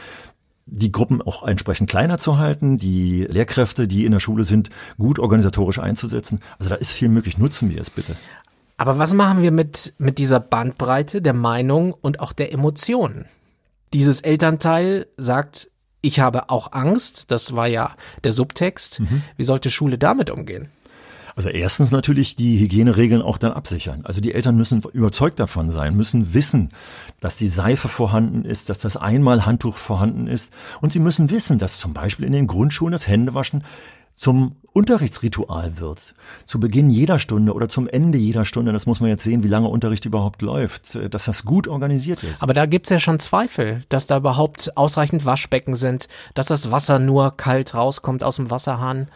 die 0.66 0.92
Gruppen 0.92 1.22
auch 1.22 1.44
entsprechend 1.44 1.90
kleiner 1.90 2.18
zu 2.18 2.38
halten, 2.38 2.78
die 2.78 3.24
Lehrkräfte, 3.24 3.88
die 3.88 4.06
in 4.06 4.12
der 4.12 4.20
Schule 4.20 4.44
sind, 4.44 4.70
gut 4.98 5.18
organisatorisch 5.18 5.80
einzusetzen. 5.80 6.40
Also 6.60 6.70
da 6.70 6.76
ist 6.76 6.92
viel 6.92 7.08
möglich. 7.08 7.38
Nutzen 7.38 7.70
wir 7.70 7.80
es 7.80 7.90
bitte. 7.90 8.16
Aber 8.78 8.98
was 8.98 9.14
machen 9.14 9.42
wir 9.42 9.52
mit, 9.52 9.94
mit 9.98 10.18
dieser 10.18 10.40
Bandbreite 10.40 11.22
der 11.22 11.34
Meinung 11.34 11.94
und 11.94 12.20
auch 12.20 12.34
der 12.34 12.52
Emotionen? 12.52 13.26
Dieses 13.94 14.22
Elternteil 14.22 15.08
sagt, 15.18 15.70
ich 16.02 16.20
habe 16.20 16.50
auch 16.50 16.72
Angst, 16.74 17.32
das 17.32 17.56
war 17.56 17.68
ja 17.68 17.96
der 18.24 18.32
Subtext. 18.32 19.00
Mhm. 19.00 19.22
Wie 19.38 19.44
sollte 19.44 19.70
Schule 19.70 19.98
damit 19.98 20.30
umgehen? 20.30 20.70
Also 21.36 21.50
erstens 21.50 21.92
natürlich 21.92 22.36
die 22.36 22.60
Hygieneregeln 22.60 23.22
auch 23.22 23.38
dann 23.38 23.54
absichern. 23.54 24.01
Also 24.04 24.22
die 24.22 24.33
Eltern 24.33 24.57
müssen 24.57 24.81
überzeugt 24.94 25.39
davon 25.39 25.69
sein, 25.69 25.95
müssen 25.95 26.33
wissen, 26.33 26.69
dass 27.19 27.38
die 27.38 27.48
Seife 27.48 27.88
vorhanden 27.88 28.45
ist, 28.45 28.69
dass 28.69 28.80
das 28.80 28.98
Einmalhandtuch 28.98 29.78
vorhanden 29.78 30.28
ist. 30.28 30.51
Und 30.81 30.94
sie 30.94 31.00
müssen 31.00 31.30
wissen, 31.30 31.57
dass 31.57 31.80
zum 31.80 31.94
Beispiel 31.94 32.26
in 32.26 32.33
den 32.33 32.47
Grundschulen 32.47 32.92
das 32.92 33.07
Händewaschen 33.07 33.64
zum 34.16 34.57
Unterrichtsritual 34.73 35.80
wird, 35.80 36.14
zu 36.45 36.59
Beginn 36.59 36.92
jeder 36.92 37.18
Stunde 37.18 37.54
oder 37.54 37.69
zum 37.69 37.88
Ende 37.88 38.18
jeder 38.18 38.45
Stunde, 38.45 38.71
das 38.71 38.85
muss 38.85 39.00
man 39.00 39.09
jetzt 39.09 39.23
sehen, 39.23 39.42
wie 39.44 39.47
lange 39.47 39.68
Unterricht 39.68 40.06
überhaupt 40.06 40.42
läuft, 40.42 40.95
dass 41.14 41.26
das 41.26 41.44
gut 41.44 41.68
organisiert 41.68 42.23
ist. 42.23 42.44
Aber 42.44 42.54
da 42.54 42.68
gibt's 42.68 42.90
ja 42.90 43.00
schon 43.00 43.19
Zweifel, 43.19 43.83
dass 43.90 44.07
da 44.07 44.18
überhaupt 44.18 44.78
ausreichend 44.78 45.26
Waschbecken 45.26 45.76
sind, 45.76 46.07
dass 46.35 46.47
das 46.47 46.71
Wasser 46.71 47.00
nur 47.00 47.35
kalt 47.35 47.73
rauskommt 47.73 48.23
aus 48.23 48.35
dem 48.35 48.52
Wasserhahn. 48.52 49.07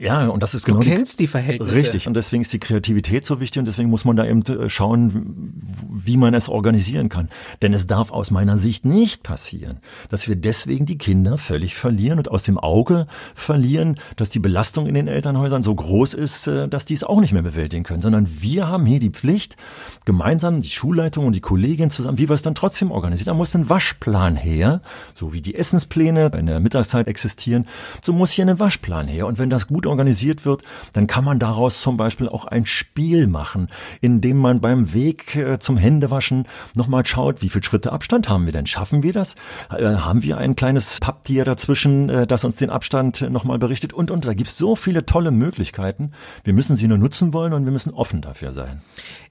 Ja, 0.00 0.28
und 0.28 0.44
das 0.44 0.54
ist 0.54 0.64
genau. 0.64 0.78
Du 0.78 0.86
kennst 0.86 1.18
die, 1.18 1.26
Verhältnisse. 1.26 1.74
Richtig. 1.74 2.06
Und 2.06 2.14
deswegen 2.14 2.42
ist 2.42 2.52
die 2.52 2.60
Kreativität 2.60 3.24
so 3.24 3.40
wichtig 3.40 3.58
und 3.58 3.64
deswegen 3.66 3.90
muss 3.90 4.04
man 4.04 4.14
da 4.14 4.24
eben 4.24 4.42
äh, 4.42 4.68
schauen, 4.68 5.60
wie 5.90 6.16
man 6.16 6.34
es 6.34 6.48
organisieren 6.48 7.08
kann. 7.08 7.28
Denn 7.62 7.72
es 7.72 7.88
darf 7.88 8.12
aus 8.12 8.30
meiner 8.30 8.58
Sicht 8.58 8.84
nicht 8.84 9.24
passieren, 9.24 9.80
dass 10.08 10.28
wir 10.28 10.36
deswegen 10.36 10.86
die 10.86 10.98
Kinder 10.98 11.36
völlig 11.36 11.74
verlieren 11.74 12.18
und 12.18 12.30
aus 12.30 12.44
dem 12.44 12.58
Auge 12.58 13.08
verlieren, 13.34 13.98
dass 14.14 14.30
die 14.30 14.38
Belastung 14.38 14.86
in 14.86 14.94
den 14.94 15.08
Elternhäusern 15.08 15.64
so 15.64 15.74
groß 15.74 16.14
ist, 16.14 16.46
äh, 16.46 16.68
dass 16.68 16.84
die 16.84 16.94
es 16.94 17.02
auch 17.02 17.20
nicht 17.20 17.32
mehr 17.32 17.42
bewältigen 17.42 17.82
können, 17.82 18.00
sondern 18.00 18.28
wir 18.40 18.68
haben 18.68 18.86
hier 18.86 19.00
die 19.00 19.10
Pflicht, 19.10 19.56
gemeinsam 20.04 20.60
die 20.60 20.70
Schulleitung 20.70 21.26
und 21.26 21.34
die 21.34 21.40
Kollegin 21.40 21.90
zusammen, 21.90 22.18
wie 22.18 22.28
wir 22.28 22.34
es 22.34 22.42
dann 22.42 22.54
trotzdem 22.54 22.92
organisieren. 22.92 23.26
Da 23.26 23.34
muss 23.34 23.56
ein 23.56 23.68
Waschplan 23.68 24.36
her, 24.36 24.80
so 25.16 25.32
wie 25.32 25.42
die 25.42 25.56
Essenspläne 25.56 26.30
in 26.38 26.46
der 26.46 26.60
Mittagszeit 26.60 27.08
existieren, 27.08 27.66
so 28.04 28.12
muss 28.12 28.30
hier 28.30 28.46
ein 28.46 28.60
Waschplan 28.60 29.08
her. 29.08 29.26
Und 29.26 29.38
wenn 29.38 29.50
das 29.50 29.66
gut 29.66 29.87
organisiert 29.88 30.44
wird, 30.44 30.62
dann 30.92 31.06
kann 31.06 31.24
man 31.24 31.38
daraus 31.38 31.80
zum 31.80 31.96
Beispiel 31.96 32.28
auch 32.28 32.44
ein 32.44 32.66
Spiel 32.66 33.26
machen, 33.26 33.68
in 34.00 34.20
dem 34.20 34.36
man 34.36 34.60
beim 34.60 34.92
Weg 34.94 35.36
äh, 35.36 35.58
zum 35.58 35.76
Händewaschen 35.76 36.46
nochmal 36.74 37.04
schaut, 37.06 37.42
wie 37.42 37.48
viele 37.48 37.64
Schritte 37.64 37.92
Abstand 37.92 38.28
haben 38.28 38.46
wir 38.46 38.52
denn? 38.52 38.66
Schaffen 38.66 39.02
wir 39.02 39.12
das? 39.12 39.34
Äh, 39.70 39.84
haben 39.84 40.22
wir 40.22 40.38
ein 40.38 40.56
kleines 40.56 41.00
Papptier 41.00 41.44
dazwischen, 41.44 42.08
äh, 42.08 42.26
das 42.26 42.44
uns 42.44 42.56
den 42.56 42.70
Abstand 42.70 43.28
nochmal 43.30 43.58
berichtet? 43.58 43.92
Und, 43.92 44.10
und, 44.10 44.24
da 44.24 44.34
gibt 44.34 44.50
es 44.50 44.58
so 44.58 44.76
viele 44.76 45.06
tolle 45.06 45.30
Möglichkeiten. 45.30 46.12
Wir 46.44 46.52
müssen 46.52 46.76
sie 46.76 46.88
nur 46.88 46.98
nutzen 46.98 47.32
wollen 47.32 47.52
und 47.52 47.64
wir 47.64 47.72
müssen 47.72 47.94
offen 47.94 48.20
dafür 48.20 48.52
sein. 48.52 48.82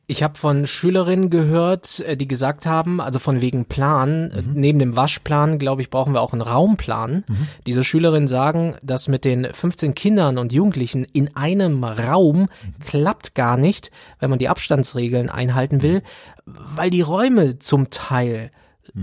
Ich 0.10 0.24
habe 0.24 0.38
von 0.38 0.66
Schülerinnen 0.66 1.30
gehört, 1.30 2.00
äh, 2.00 2.16
die 2.16 2.30
gesagt 2.30 2.66
haben, 2.66 3.02
also 3.02 3.20
von 3.20 3.42
wegen 3.42 3.66
Plan, 3.66 4.32
äh, 4.32 4.42
mhm. 4.42 4.54
neben 4.54 4.80
dem 4.80 4.96
Waschplan, 4.96 5.60
glaube 5.60 5.82
ich, 5.82 5.90
brauchen 5.90 6.14
wir 6.14 6.22
auch 6.22 6.32
einen 6.32 6.42
Raumplan. 6.42 7.26
Mhm. 7.28 7.48
Diese 7.66 7.84
Schülerinnen 7.84 8.30
sagen, 8.30 8.76
dass 8.82 9.10
mit 9.10 9.26
den 9.26 9.46
15 9.52 9.96
Kindern 9.96 10.38
und 10.38 10.54
Jugendlichen 10.54 11.04
in 11.04 11.36
einem 11.36 11.84
Raum 11.84 12.40
mhm. 12.40 12.48
klappt 12.86 13.36
gar 13.36 13.58
nicht, 13.58 13.92
wenn 14.20 14.30
man 14.30 14.40
die 14.40 14.48
Abstandsregeln 14.48 15.30
einhalten 15.30 15.82
will, 15.82 16.02
weil 16.46 16.90
die 16.90 17.02
Räume 17.02 17.60
zum 17.60 17.90
Teil 17.90 18.52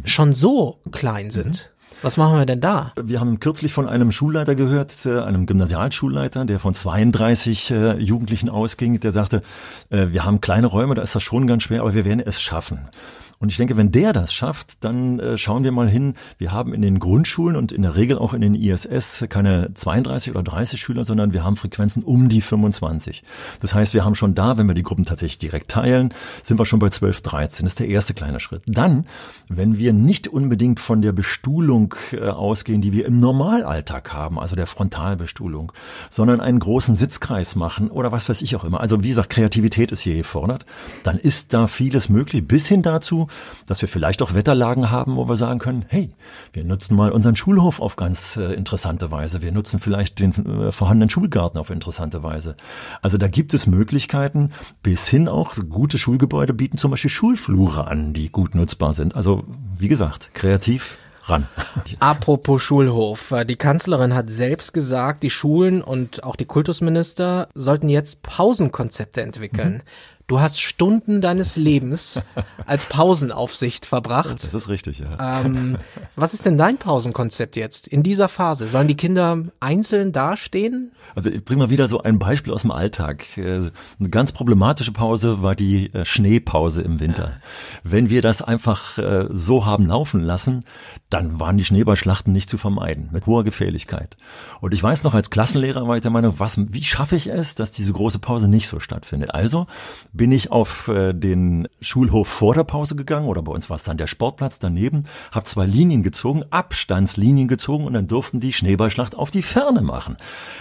schon 0.05 0.33
so 0.33 0.81
klein 0.91 1.31
sind. 1.31 1.74
Was 2.03 2.17
machen 2.17 2.39
wir 2.39 2.47
denn 2.47 2.61
da? 2.61 2.93
Wir 3.01 3.21
haben 3.21 3.41
kürzlich 3.41 3.73
von 3.73 3.89
einem 3.89 4.13
Schulleiter 4.13 4.55
gehört, 4.55 5.07
äh, 5.07 5.21
einem 5.21 5.47
Gymnasialschulleiter, 5.47 6.45
der 6.45 6.59
von 6.59 6.75
32 6.75 7.71
äh, 7.71 7.97
Jugendlichen 7.99 8.49
ausging, 8.49 9.01
der 9.01 9.13
sagte, 9.13 9.43
äh, 9.91 10.09
wir 10.11 10.25
haben 10.25 10.41
kleine 10.41 10.67
Räume, 10.67 10.95
da 10.95 11.03
ist 11.03 11.15
das 11.15 11.23
schon 11.23 11.47
ganz 11.47 11.63
schwer, 11.63 11.81
aber 11.81 11.95
wir 11.95 12.05
werden 12.05 12.21
es 12.21 12.41
schaffen. 12.41 12.89
Und 13.39 13.51
ich 13.51 13.57
denke, 13.57 13.77
wenn 13.77 13.93
der 13.93 14.13
das 14.13 14.33
schafft, 14.33 14.85
dann 14.85 15.19
äh, 15.19 15.37
schauen 15.37 15.65
wir 15.65 15.73
mal 15.73 15.89
hin. 15.89 16.15
Wir 16.39 16.53
haben 16.53 16.73
in 16.73 16.83
den 16.83 16.99
Grundschulen 16.99 17.57
und 17.57 17.73
in 17.73 17.83
der 17.83 17.97
Regel 17.97 18.19
auch 18.19 18.33
in 18.33 18.41
den 18.41 18.55
ISS 18.55 19.27
keine 19.29 19.73
32 19.75 20.31
oder 20.31 20.43
30 20.43 20.81
Schüler, 20.81 21.05
sondern 21.05 21.33
wir 21.33 21.45
haben 21.45 21.57
Frequenzen 21.57 22.03
um 22.03 22.29
die 22.29 22.41
25. 22.41 23.23
Das 23.61 23.75
heißt, 23.75 23.95
wir 23.95 24.05
haben 24.05 24.15
schon 24.15 24.35
da, 24.35 24.57
wenn 24.57 24.67
wir 24.67 24.75
die 24.75 24.83
Gruppen 24.83 25.05
tatsächlich 25.05 25.39
direkt 25.39 25.71
teilen, 25.71 26.15
sind 26.43 26.59
wir 26.59 26.65
schon 26.65 26.79
bei 26.79 26.91
12, 26.91 27.23
13. 27.23 27.67
Das 27.67 27.73
ist 27.73 27.81
der 27.81 27.89
erste 27.89 28.15
kleine 28.15 28.41
Schritt. 28.41 28.63
Dann, 28.67 29.07
wenn 29.49 29.79
wir 29.79 29.93
nicht 29.93 30.29
unbedingt 30.29 30.81
von 30.81 31.03
der 31.03 31.13
Bestuhlung 31.13 31.95
äh, 32.13 32.29
ausgehen, 32.29 32.81
die 32.81 32.93
wir 32.93 33.07
im 33.07 33.19
Normalalltag 33.19 34.13
haben, 34.13 34.39
also 34.39 34.57
der 34.57 34.67
Frontalbestuhlung, 34.67 35.73
sondern 36.11 36.41
einen 36.41 36.59
großen 36.59 36.97
Sitzkreis 36.97 37.57
machen 37.57 37.91
oder 37.91 38.13
was 38.13 38.29
weiß 38.29 38.43
ich 38.43 38.57
auch 38.57 38.65
immer. 38.65 38.81
Also 38.81 39.03
wie 39.03 39.09
gesagt, 39.09 39.31
Kreativität 39.31 39.93
ist 39.93 40.01
hier 40.01 40.17
gefordert. 40.17 40.67
Dann 41.03 41.19
ist 41.19 41.53
da 41.53 41.67
vieles 41.67 42.09
möglich, 42.09 42.47
bis 42.47 42.67
hin 42.67 42.83
dazu, 42.83 43.24
dass 43.67 43.81
wir 43.81 43.89
vielleicht 43.89 44.23
auch 44.23 44.35
Wetterlagen 44.35 44.91
haben, 44.91 45.17
wo 45.17 45.29
wir 45.29 45.37
sagen 45.37 45.59
können, 45.59 45.85
hey, 45.89 46.15
wir 46.53 46.65
nutzen 46.65 46.97
mal 46.97 47.11
unseren 47.11 47.37
Schulhof 47.37 47.81
auf 47.81 47.97
ganz 47.97 48.37
äh, 48.37 48.53
interessante 48.55 49.11
Weise. 49.11 49.43
Wir 49.43 49.53
nutzen 49.53 49.81
vielleicht 49.81 50.21
den 50.21 50.33
äh, 50.33 50.73
vorhandenen 50.73 51.11
Schulgarten 51.11 51.59
auf 51.59 51.71
interessante 51.71 52.23
Weise. 52.23 52.57
Also 53.03 53.19
da 53.19 53.29
gibt 53.29 53.55
es 53.55 53.67
Möglichkeiten, 53.67 54.53
bis 54.83 55.09
hin 55.09 55.29
auch 55.29 55.55
gute 55.69 55.99
Schulgebäude 55.99 56.55
bieten 56.55 56.79
zum 56.79 56.91
Beispiel 56.91 57.11
Schulflure 57.11 57.87
an, 57.87 58.13
die 58.13 58.31
gut 58.31 58.55
nutzbar 58.55 58.95
sind. 58.95 59.17
Also 59.17 59.45
wie 59.79 59.89
gesagt, 59.89 60.35
kreativ 60.35 60.99
ran. 61.29 61.49
Apropos 62.01 62.63
Schulhof. 62.63 63.31
Äh, 63.31 63.45
die 63.45 63.57
Kanzlerin 63.57 64.15
hat 64.15 64.31
selbst 64.31 64.73
gesagt, 64.73 65.23
die 65.23 65.31
Schulen 65.31 65.83
und 65.83 66.25
auch 66.25 66.37
die 66.37 66.45
Kultusminister 66.45 67.49
sollten 67.55 67.89
jetzt 67.89 68.23
Pausenkonzepte 68.23 69.23
entwickeln. 69.23 69.75
Mhm. 69.75 69.83
Du 70.27 70.41
hast 70.41 70.59
Stunden 70.61 71.21
deines 71.21 71.57
Lebens 71.57 72.19
als 72.67 72.87
Pausenaufsicht 72.87 73.85
verbracht. 73.85 74.33
Das 74.33 74.55
ist 74.55 74.69
richtig, 74.69 75.01
ja. 75.01 75.43
Ähm, 75.43 75.77
was 76.17 76.33
ist 76.33 76.47
denn 76.47 76.57
dein 76.57 76.79
Pausenkonzept 76.79 77.57
jetzt 77.57 77.87
in 77.87 78.03
dieser 78.03 78.29
Phase? 78.29 78.67
Sollen 78.67 78.89
die 78.89 78.97
Kinder 78.97 79.43
einzeln 79.61 80.13
dastehen? 80.13 80.93
Also 81.15 81.29
ich 81.29 81.45
bringe 81.45 81.65
mal 81.65 81.71
wieder 81.71 81.89
so 81.89 82.01
ein 82.01 82.19
Beispiel 82.19 82.55
aus 82.55 82.63
dem 82.63 82.71
Alltag. 82.71 83.37
Äh, 83.37 83.71
eine 84.01 84.09
ganz 84.11 84.33
problematische 84.33 84.93
Pause 84.93 85.43
war 85.43 85.55
die 85.55 85.93
äh, 85.93 86.07
Schneepause 86.07 86.81
im 86.81 87.01
Winter. 87.01 87.41
Wenn 87.83 88.09
wir 88.09 88.23
das 88.23 88.41
einfach 88.41 88.97
äh, 88.97 89.27
so 89.31 89.67
haben 89.67 89.87
laufen 89.87 90.21
lassen, 90.21 90.65
dann 91.11 91.39
waren 91.39 91.59
die 91.59 91.65
Schneeballschlachten 91.65 92.33
nicht 92.33 92.49
zu 92.49 92.57
vermeiden, 92.57 93.11
mit 93.13 93.27
hoher 93.27 93.45
Gefährlichkeit. 93.45 94.17
Und 94.61 94.73
ich 94.73 94.83
weiß 94.83 95.05
noch, 95.05 95.15
als 95.15 95.29
Klassenlehrer 95.29 95.87
war 95.87 95.97
ich 95.97 96.03
der 96.03 96.11
Meinung, 96.11 96.35
was, 96.39 96.59
wie 96.59 96.83
schaffe 96.83 97.15
ich 97.15 97.29
es, 97.29 97.55
dass 97.55 97.73
diese 97.73 97.93
große 97.93 98.19
Pause 98.19 98.49
nicht 98.49 98.69
so 98.69 98.81
stattfindet? 98.81 99.35
Also 99.35 99.67
bin 100.15 100.33
ich 100.33 100.51
auf 100.51 100.91
den 100.95 101.69
Schulhof 101.81 102.29
vor 102.29 102.55
der 102.55 102.65
Pause 102.65 102.97
gegangen, 102.97 103.27
oder 103.27 103.43
bei 103.43 103.53
uns 103.53 103.69
war 103.69 103.77
es 103.77 103.85
dann 103.85 103.97
der 103.97 104.07
Sportplatz 104.07 104.59
daneben, 104.59 105.05
habe 105.33 105.45
zwei 105.45 105.67
Linien 105.67 106.03
gezogen, 106.03 106.45
Abstandslinien 106.51 107.49
gezogen 107.49 107.85
und 107.85 107.93
dann 107.93 108.07
durften 108.07 108.41
die 108.41 108.53
Schneeballschlacht 108.53 109.15
auf 109.15 109.31
die 109.31 109.43
Ferne 109.43 109.83
machen. 109.83 110.17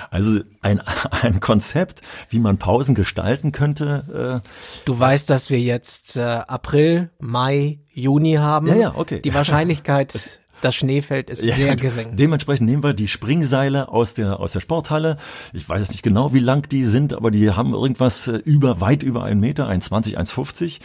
Also 0.10 0.41
ein, 0.62 0.81
ein 1.12 1.39
Konzept, 1.39 2.01
wie 2.29 2.39
man 2.39 2.57
Pausen 2.57 2.95
gestalten 2.95 3.51
könnte. 3.51 4.41
Äh, 4.43 4.50
du 4.86 5.00
weißt, 5.00 5.29
dass 5.29 5.50
wir 5.50 5.60
jetzt 5.60 6.17
äh, 6.17 6.22
April, 6.22 7.12
Mai, 7.19 7.79
Juni 7.93 8.33
haben. 8.33 8.67
Ja, 8.67 8.75
ja, 8.75 8.95
okay. 8.95 9.22
Die 9.22 9.33
Wahrscheinlichkeit 9.33 10.39
das 10.63 10.75
Schneefeld 10.75 11.29
ist 11.29 11.43
ja, 11.43 11.55
sehr 11.55 11.75
gering. 11.75 12.15
Dementsprechend 12.15 12.67
nehmen 12.67 12.84
wir 12.84 12.93
die 12.93 13.08
Springseile 13.08 13.89
aus 13.89 14.13
der, 14.13 14.39
aus 14.39 14.53
der 14.53 14.60
Sporthalle. 14.60 15.17
Ich 15.53 15.67
weiß 15.67 15.82
jetzt 15.82 15.91
nicht 15.91 16.03
genau, 16.03 16.34
wie 16.34 16.39
lang 16.39 16.67
die 16.70 16.84
sind, 16.84 17.13
aber 17.13 17.32
die 17.32 17.51
haben 17.51 17.74
irgendwas 17.74 18.27
äh, 18.27 18.38
über, 18.46 18.82
weit 18.82 19.03
über 19.03 19.24
einen 19.24 19.39
Meter, 19.39 19.70
1,20, 19.70 20.17
1,50. 20.17 20.79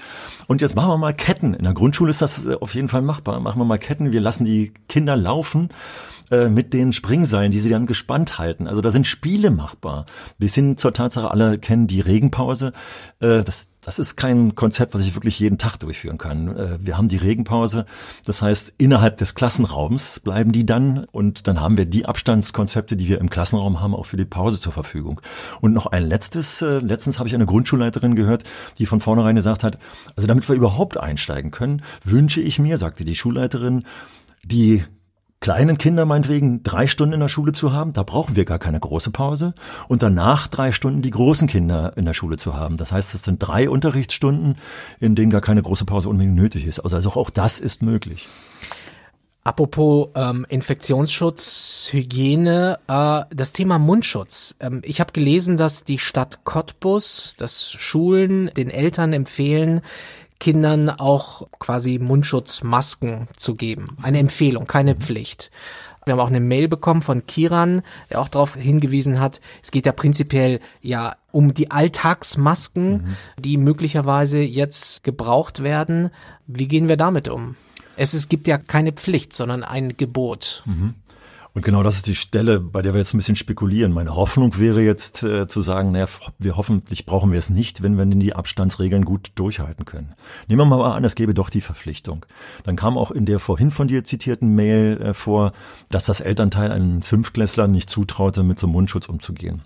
Und 0.46 0.60
jetzt 0.60 0.74
machen 0.74 0.90
wir 0.90 0.98
mal 0.98 1.14
Ketten. 1.14 1.54
In 1.54 1.64
der 1.64 1.74
Grundschule 1.74 2.10
ist 2.10 2.22
das 2.22 2.46
äh, 2.46 2.54
auf 2.60 2.74
jeden 2.74 2.88
Fall 2.88 3.02
machbar. 3.02 3.40
Machen 3.40 3.60
wir 3.60 3.64
mal 3.64 3.78
Ketten. 3.78 4.12
Wir 4.12 4.20
lassen 4.20 4.44
die 4.44 4.72
Kinder 4.88 5.16
laufen 5.16 5.68
äh, 6.30 6.48
mit 6.48 6.74
den 6.74 6.92
Springseilen, 6.92 7.52
die 7.52 7.58
sie 7.58 7.70
dann 7.70 7.86
gespannt 7.86 8.38
halten. 8.38 8.66
Also 8.68 8.80
da 8.80 8.90
sind 8.90 9.06
Spiele 9.06 9.50
machbar. 9.50 10.06
Bis 10.38 10.54
hin 10.54 10.76
zur 10.76 10.92
Tatsache, 10.92 11.30
alle 11.30 11.58
kennen 11.58 11.86
die 11.86 12.00
Regenpause. 12.00 12.72
Äh, 13.20 13.42
das, 13.44 13.68
das 13.80 13.98
ist 13.98 14.16
kein 14.16 14.54
Konzept, 14.54 14.92
was 14.92 15.00
ich 15.00 15.14
wirklich 15.14 15.38
jeden 15.40 15.56
Tag 15.56 15.78
durchführen 15.78 16.18
kann. 16.18 16.54
Äh, 16.54 16.78
wir 16.80 16.98
haben 16.98 17.08
die 17.08 17.16
Regenpause. 17.16 17.86
Das 18.26 18.42
heißt, 18.42 18.74
innerhalb 18.76 19.16
des 19.16 19.34
Klassenraums 19.34 20.20
bleiben 20.20 20.52
die 20.52 20.66
dann 20.66 21.06
und 21.12 21.46
dann 21.46 21.60
haben 21.60 21.78
wir 21.78 21.86
die 21.86 22.04
Abstandskonzepte, 22.04 22.96
die 22.96 23.08
wir 23.08 23.20
im 23.20 23.30
Klassenraum 23.30 23.80
haben, 23.80 23.94
auch 23.94 24.06
für 24.06 24.18
die 24.18 24.26
Pause 24.26 24.60
zur 24.60 24.72
Verfügung. 24.72 25.22
Und 25.62 25.72
noch 25.72 25.86
ein 25.86 26.06
letztes. 26.06 26.60
Äh, 26.60 26.80
letztens 26.80 27.18
habe 27.18 27.28
ich 27.28 27.34
eine 27.34 27.46
Grundschulleiterin 27.46 28.14
gehört, 28.14 28.44
die 28.76 28.84
von 28.84 29.00
vornherein 29.00 29.36
gesagt 29.36 29.64
hat, 29.64 29.78
also 30.14 30.26
damit 30.26 30.46
wir 30.48 30.56
überhaupt 30.56 30.98
einsteigen 30.98 31.50
können, 31.50 31.82
wünsche 32.04 32.42
ich 32.42 32.58
mir, 32.58 32.76
sagte 32.76 33.06
die 33.06 33.14
Schulleiterin, 33.14 33.84
die 34.44 34.84
kleinen 35.40 35.78
Kinder 35.78 36.04
meinetwegen 36.04 36.62
drei 36.62 36.86
Stunden 36.86 37.14
in 37.14 37.20
der 37.20 37.28
Schule 37.28 37.52
zu 37.52 37.72
haben, 37.72 37.92
da 37.92 38.02
brauchen 38.02 38.36
wir 38.36 38.44
gar 38.44 38.58
keine 38.58 38.80
große 38.80 39.10
Pause. 39.10 39.54
Und 39.86 40.02
danach 40.02 40.48
drei 40.48 40.72
Stunden 40.72 41.02
die 41.02 41.10
großen 41.10 41.48
Kinder 41.48 41.96
in 41.96 42.04
der 42.04 42.14
Schule 42.14 42.36
zu 42.36 42.54
haben. 42.56 42.76
Das 42.76 42.92
heißt, 42.92 43.14
es 43.14 43.22
sind 43.22 43.38
drei 43.38 43.70
Unterrichtsstunden, 43.70 44.56
in 45.00 45.14
denen 45.14 45.30
gar 45.30 45.40
keine 45.40 45.62
große 45.62 45.84
Pause 45.84 46.08
unbedingt 46.08 46.34
nötig 46.34 46.66
ist. 46.66 46.80
Also, 46.80 46.96
also 46.96 47.10
auch 47.12 47.30
das 47.30 47.60
ist 47.60 47.82
möglich. 47.82 48.28
Apropos 49.44 50.08
ähm, 50.14 50.44
Infektionsschutz, 50.50 51.88
Hygiene, 51.92 52.78
äh, 52.86 53.22
das 53.34 53.54
Thema 53.54 53.78
Mundschutz. 53.78 54.56
Ähm, 54.60 54.82
ich 54.84 55.00
habe 55.00 55.12
gelesen, 55.12 55.56
dass 55.56 55.84
die 55.84 55.98
Stadt 55.98 56.40
Cottbus, 56.44 57.34
dass 57.38 57.70
Schulen 57.70 58.50
den 58.56 58.68
Eltern 58.68 59.14
empfehlen, 59.14 59.80
Kindern 60.40 60.90
auch 60.90 61.48
quasi 61.58 61.98
Mundschutzmasken 61.98 63.28
zu 63.36 63.54
geben. 63.54 63.96
Eine 64.02 64.18
Empfehlung, 64.18 64.66
keine. 64.66 64.94
Pflicht. 64.94 65.50
Wir 66.04 66.12
haben 66.12 66.20
auch 66.20 66.28
eine 66.28 66.40
Mail 66.40 66.68
bekommen 66.68 67.02
von 67.02 67.26
Kiran, 67.26 67.82
der 68.08 68.20
auch 68.20 68.28
darauf 68.28 68.54
hingewiesen 68.54 69.20
hat, 69.20 69.40
es 69.62 69.70
geht 69.70 69.84
ja 69.84 69.92
prinzipiell 69.92 70.60
ja 70.80 71.16
um 71.32 71.52
die 71.52 71.70
Alltagsmasken, 71.70 72.90
mhm. 72.92 73.16
die 73.38 73.58
möglicherweise 73.58 74.38
jetzt 74.38 75.04
gebraucht 75.04 75.62
werden. 75.62 76.10
Wie 76.46 76.66
gehen 76.66 76.88
wir 76.88 76.96
damit 76.96 77.28
um? 77.28 77.56
Es, 77.96 78.14
es 78.14 78.28
gibt 78.28 78.48
ja 78.48 78.56
keine 78.56 78.92
Pflicht, 78.92 79.34
sondern 79.34 79.62
ein 79.64 79.96
Gebot. 79.96 80.62
Mhm. 80.64 80.94
Und 81.58 81.64
genau 81.64 81.82
das 81.82 81.96
ist 81.96 82.06
die 82.06 82.14
Stelle, 82.14 82.60
bei 82.60 82.82
der 82.82 82.94
wir 82.94 83.00
jetzt 83.00 83.14
ein 83.14 83.16
bisschen 83.16 83.34
spekulieren. 83.34 83.90
Meine 83.90 84.14
Hoffnung 84.14 84.60
wäre 84.60 84.80
jetzt 84.80 85.24
äh, 85.24 85.48
zu 85.48 85.60
sagen, 85.60 85.90
naja, 85.90 86.06
wir 86.38 86.56
hoffentlich 86.56 87.04
brauchen 87.04 87.32
wir 87.32 87.38
es 87.40 87.50
nicht, 87.50 87.82
wenn 87.82 87.98
wir 87.98 88.04
die 88.06 88.32
Abstandsregeln 88.32 89.04
gut 89.04 89.32
durchhalten 89.34 89.84
können. 89.84 90.14
Nehmen 90.46 90.60
wir 90.60 90.76
mal 90.76 90.92
an, 90.92 91.02
es 91.02 91.16
gäbe 91.16 91.34
doch 91.34 91.50
die 91.50 91.60
Verpflichtung. 91.60 92.24
Dann 92.62 92.76
kam 92.76 92.96
auch 92.96 93.10
in 93.10 93.26
der 93.26 93.40
vorhin 93.40 93.72
von 93.72 93.88
dir 93.88 94.04
zitierten 94.04 94.54
Mail 94.54 95.00
äh, 95.02 95.14
vor, 95.14 95.50
dass 95.88 96.06
das 96.06 96.20
Elternteil 96.20 96.70
einen 96.70 97.02
Fünftklässler 97.02 97.66
nicht 97.66 97.90
zutraute, 97.90 98.44
mit 98.44 98.60
so 98.60 98.68
einem 98.68 98.74
Mundschutz 98.74 99.08
umzugehen. 99.08 99.62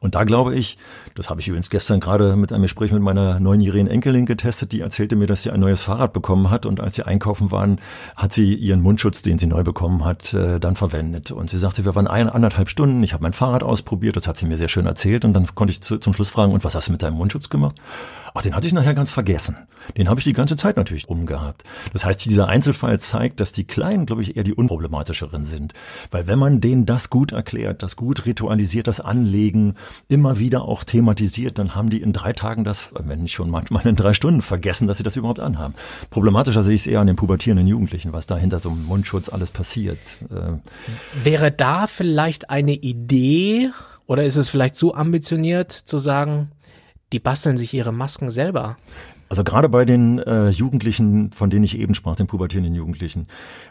Und 0.00 0.14
da 0.14 0.24
glaube 0.24 0.54
ich, 0.54 0.78
das 1.14 1.30
habe 1.30 1.40
ich 1.40 1.48
übrigens 1.48 1.70
gestern 1.70 2.00
gerade 2.00 2.36
mit 2.36 2.52
einem 2.52 2.62
Gespräch 2.62 2.92
mit 2.92 3.02
meiner 3.02 3.40
neunjährigen 3.40 3.86
Enkelin 3.86 4.26
getestet, 4.26 4.72
die 4.72 4.80
erzählte 4.80 5.16
mir, 5.16 5.26
dass 5.26 5.42
sie 5.42 5.50
ein 5.50 5.60
neues 5.60 5.82
Fahrrad 5.82 6.12
bekommen 6.12 6.50
hat 6.50 6.66
und 6.66 6.80
als 6.80 6.96
sie 6.96 7.04
einkaufen 7.04 7.50
waren, 7.50 7.78
hat 8.16 8.32
sie 8.32 8.54
ihren 8.54 8.80
Mundschutz, 8.80 9.22
den 9.22 9.38
sie 9.38 9.46
neu 9.46 9.62
bekommen 9.62 10.04
hat, 10.04 10.34
äh, 10.34 10.58
dann 10.58 10.76
verwendet. 10.76 11.30
Und 11.30 11.50
sie 11.50 11.58
sagte, 11.58 11.84
wir 11.84 11.94
waren 11.94 12.06
ein, 12.06 12.28
anderthalb 12.28 12.68
Stunden, 12.68 13.02
ich 13.02 13.12
habe 13.12 13.22
mein 13.22 13.32
Fahrrad 13.32 13.62
ausprobiert, 13.62 14.16
das 14.16 14.26
hat 14.26 14.36
sie 14.36 14.46
mir 14.46 14.56
sehr 14.56 14.68
schön 14.68 14.86
erzählt 14.86 15.24
und 15.24 15.32
dann 15.32 15.46
konnte 15.54 15.72
ich 15.72 15.82
zu, 15.82 15.98
zum 15.98 16.12
Schluss 16.12 16.30
fragen, 16.30 16.52
und 16.52 16.64
was 16.64 16.74
hast 16.74 16.88
du 16.88 16.92
mit 16.92 17.02
deinem 17.02 17.16
Mundschutz 17.16 17.48
gemacht? 17.48 17.76
Ach, 18.34 18.42
den 18.42 18.56
hatte 18.56 18.66
ich 18.66 18.72
nachher 18.72 18.94
ganz 18.94 19.10
vergessen. 19.10 19.56
Den 19.96 20.08
habe 20.08 20.20
ich 20.20 20.24
die 20.24 20.32
ganze 20.32 20.56
Zeit 20.56 20.76
natürlich 20.76 21.08
umgehabt. 21.08 21.64
Das 21.92 22.04
heißt, 22.04 22.24
dieser 22.24 22.48
Einzelfall 22.48 22.98
zeigt, 22.98 23.40
dass 23.40 23.52
die 23.52 23.64
Kleinen, 23.64 24.06
glaube 24.06 24.22
ich, 24.22 24.36
eher 24.36 24.44
die 24.44 24.54
unproblematischeren 24.54 25.44
sind. 25.44 25.74
Weil 26.10 26.26
wenn 26.26 26.38
man 26.38 26.60
denen 26.60 26.86
das 26.86 27.10
gut 27.10 27.32
erklärt, 27.32 27.82
das 27.82 27.96
gut 27.96 28.24
ritualisiert, 28.24 28.86
das 28.86 29.00
Anlegen, 29.00 29.74
immer 30.08 30.38
wieder 30.38 30.62
auch 30.62 30.84
thematisiert, 30.84 31.58
dann 31.58 31.74
haben 31.74 31.90
die 31.90 32.00
in 32.00 32.12
drei 32.12 32.32
Tagen 32.32 32.64
das, 32.64 32.90
wenn 32.98 33.22
nicht 33.22 33.34
schon 33.34 33.50
manchmal 33.50 33.86
in 33.86 33.96
drei 33.96 34.14
Stunden, 34.14 34.40
vergessen, 34.40 34.88
dass 34.88 34.98
sie 34.98 35.04
das 35.04 35.16
überhaupt 35.16 35.40
anhaben. 35.40 35.74
Problematischer 36.10 36.62
sehe 36.62 36.74
ich 36.74 36.82
es 36.82 36.86
eher 36.86 37.00
an 37.00 37.06
den 37.06 37.16
pubertierenden 37.16 37.66
Jugendlichen, 37.66 38.12
was 38.12 38.26
da 38.26 38.36
hinter 38.36 38.60
so 38.60 38.70
einem 38.70 38.84
Mundschutz 38.84 39.28
alles 39.28 39.50
passiert. 39.50 39.98
Äh, 40.30 41.24
Wäre 41.24 41.50
da 41.50 41.86
vielleicht 41.86 42.50
eine 42.50 42.72
Idee, 42.72 43.70
oder 44.06 44.24
ist 44.24 44.36
es 44.36 44.48
vielleicht 44.48 44.76
zu 44.76 44.94
ambitioniert 44.94 45.72
zu 45.72 45.98
sagen, 45.98 46.50
die 47.12 47.20
basteln 47.20 47.56
sich 47.56 47.74
ihre 47.74 47.92
Masken 47.92 48.30
selber. 48.30 48.76
Also 49.32 49.44
gerade 49.44 49.70
bei 49.70 49.86
den 49.86 50.18
äh, 50.18 50.50
Jugendlichen, 50.50 51.32
von 51.32 51.48
denen 51.48 51.64
ich 51.64 51.78
eben 51.78 51.94
sprach, 51.94 52.16
den 52.16 52.26
pubertierenden 52.26 52.74
Jugendlichen. 52.74 53.28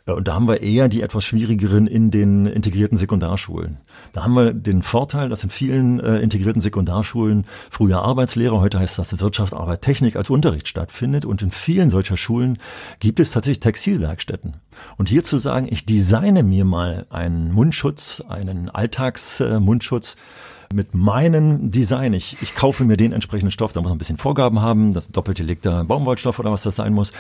Äh, 0.08 0.14
und 0.14 0.28
da 0.28 0.34
haben 0.34 0.48
wir 0.48 0.64
eher 0.64 0.90
die 0.90 1.04
etwas 1.04 1.24
schwierigeren 1.24 1.86
in 1.86 2.10
den 2.10 2.48
integrierten 2.48 2.98
Sekundarschulen. 2.98 3.78
Da 4.12 4.24
haben 4.24 4.34
wir 4.34 4.54
den 4.54 4.82
Vorteil, 4.82 5.30
dass 5.30 5.44
in 5.44 5.52
vielen 5.52 6.00
äh, 6.00 6.18
integrierten 6.18 6.62
Sekundarschulen 6.62 7.46
früher 7.70 8.02
Arbeitslehre, 8.02 8.60
heute 8.60 8.80
heißt 8.80 8.98
das 8.98 9.20
Wirtschaft, 9.20 9.54
Arbeit, 9.54 9.84
Technik 9.84 10.16
als 10.16 10.32
Unterricht 10.32 10.68
stattfindet. 10.68 11.26
Und 11.26 11.44
in 11.44 11.52
vielen 11.52 11.92
solcher 11.92 12.18
Schulen 12.18 12.58
gibt 13.00 13.20
es 13.20 13.30
tatsächlich 13.30 13.60
Textilwerkstätten. 13.60 14.56
Und 14.98 15.10
hier 15.10 15.24
zu 15.24 15.38
sagen, 15.38 15.68
ich 15.70 15.86
designe 15.86 16.42
mir 16.42 16.66
mal 16.66 17.06
einen 17.12 17.52
Mundschutz, 17.52 18.24
einen 18.28 18.68
Alltagsmundschutz, 18.72 20.16
äh, 20.16 20.18
mit 20.74 20.94
meinem 20.94 21.72
Design. 21.72 22.14
Ich, 22.14 22.42
ich 22.42 22.56
kaufe 22.56 22.84
mir 22.84 22.98
den 22.98 23.12
entsprechenden 23.12 23.52
Stoff, 23.52 23.74
da 23.74 23.82
muss 23.82 23.90
man 23.90 23.96
ein 23.96 24.00
bisschen 24.00 24.18
Vorgaben 24.18 24.62
haben, 24.62 24.94
das 24.94 25.10
doppelte 25.10 25.44
legter 25.44 25.84
Baumwollstoff 25.84 26.40
oder 26.40 26.52
was 26.52 26.64
das 26.64 26.76
sein 26.76 26.94
muss. 26.94 27.12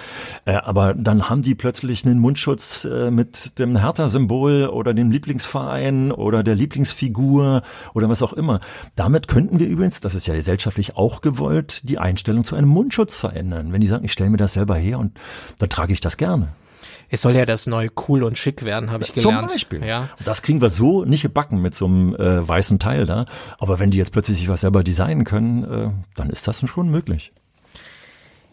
Äh, 0.45 0.53
aber 0.53 0.93
dann 0.93 1.29
haben 1.29 1.41
die 1.41 1.55
plötzlich 1.55 2.05
einen 2.05 2.19
Mundschutz 2.19 2.85
äh, 2.85 3.11
mit 3.11 3.59
dem 3.59 3.77
Hertha-Symbol 3.77 4.67
oder 4.67 4.93
dem 4.93 5.11
Lieblingsverein 5.11 6.11
oder 6.11 6.43
der 6.43 6.55
Lieblingsfigur 6.55 7.61
oder 7.93 8.09
was 8.09 8.21
auch 8.21 8.33
immer. 8.33 8.59
Damit 8.95 9.27
könnten 9.27 9.59
wir 9.59 9.67
übrigens, 9.67 9.99
das 9.99 10.15
ist 10.15 10.27
ja 10.27 10.35
gesellschaftlich 10.35 10.95
auch 10.95 11.21
gewollt, 11.21 11.87
die 11.89 11.99
Einstellung 11.99 12.43
zu 12.43 12.55
einem 12.55 12.69
Mundschutz 12.69 13.15
verändern. 13.15 13.71
Wenn 13.73 13.81
die 13.81 13.87
sagen, 13.87 14.05
ich 14.05 14.13
stelle 14.13 14.29
mir 14.29 14.37
das 14.37 14.53
selber 14.53 14.75
her 14.75 14.99
und 14.99 15.17
dann 15.59 15.69
trage 15.69 15.93
ich 15.93 16.01
das 16.01 16.17
gerne. 16.17 16.49
Es 17.13 17.23
soll 17.23 17.35
ja 17.35 17.45
das 17.45 17.67
neue 17.67 17.89
cool 18.07 18.23
und 18.23 18.37
schick 18.37 18.63
werden, 18.63 18.89
habe 18.89 19.03
ich 19.03 19.13
gelernt. 19.13 19.49
Zum 19.49 19.57
Beispiel. 19.57 19.85
Ja. 19.85 20.07
Das 20.23 20.41
kriegen 20.41 20.61
wir 20.61 20.69
so 20.69 21.03
nicht 21.03 21.23
gebacken 21.23 21.61
mit 21.61 21.75
so 21.75 21.85
einem 21.85 22.15
äh, 22.15 22.47
weißen 22.47 22.79
Teil 22.79 23.05
da. 23.05 23.25
Aber 23.59 23.79
wenn 23.79 23.91
die 23.91 23.97
jetzt 23.97 24.13
plötzlich 24.13 24.37
sich 24.37 24.47
was 24.47 24.61
selber 24.61 24.81
designen 24.81 25.25
können, 25.25 25.63
äh, 25.63 25.89
dann 26.15 26.29
ist 26.29 26.47
das 26.47 26.61
schon 26.67 26.89
möglich. 26.89 27.33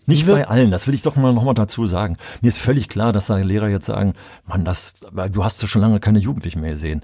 Nicht 0.07 0.27
bei 0.27 0.49
allen, 0.49 0.71
das 0.71 0.87
will 0.87 0.95
ich 0.95 1.03
doch 1.03 1.17
mal 1.17 1.35
nochmal 1.35 1.55
dazu 1.55 1.87
sagen. 1.87 2.17
Mir 2.41 2.49
ist 2.49 2.59
völlig 2.59 2.89
klar, 2.89 3.13
dass 3.13 3.27
da 3.27 3.37
Lehrer 3.37 3.69
jetzt 3.69 3.87
sagen, 3.87 4.15
Mann, 4.47 4.65
das, 4.65 4.95
du 5.31 5.45
hast 5.45 5.61
ja 5.61 5.69
schon 5.69 5.83
lange 5.83 6.01
keine 6.01 6.19
Jugendlichen 6.19 6.63
mehr 6.63 6.71
gesehen. 6.71 7.03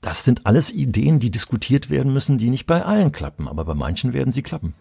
Das 0.00 0.24
sind 0.24 0.44
alles 0.44 0.72
Ideen, 0.72 1.20
die 1.20 1.30
diskutiert 1.30 1.88
werden 1.88 2.12
müssen, 2.12 2.36
die 2.36 2.50
nicht 2.50 2.66
bei 2.66 2.84
allen 2.84 3.12
klappen, 3.12 3.48
aber 3.48 3.64
bei 3.64 3.74
manchen 3.74 4.12
werden 4.12 4.32
sie 4.32 4.42
klappen. 4.42 4.74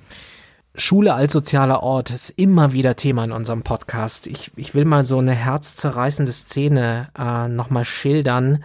Schule 0.77 1.13
als 1.13 1.33
sozialer 1.33 1.83
Ort 1.83 2.09
ist 2.09 2.31
immer 2.31 2.73
wieder 2.73 2.95
Thema 2.95 3.23
in 3.23 3.31
unserem 3.31 3.63
Podcast. 3.63 4.27
Ich, 4.27 4.51
ich 4.55 4.73
will 4.73 4.85
mal 4.85 5.05
so 5.05 5.17
eine 5.19 5.33
herzzerreißende 5.33 6.31
Szene 6.31 7.09
äh, 7.17 7.47
nochmal 7.47 7.85
schildern. 7.85 8.63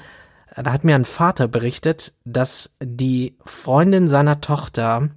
Da 0.56 0.72
hat 0.72 0.84
mir 0.84 0.94
ein 0.94 1.04
Vater 1.04 1.48
berichtet, 1.48 2.12
dass 2.24 2.70
die 2.82 3.36
Freundin 3.44 4.08
seiner 4.08 4.40
Tochter 4.40 5.10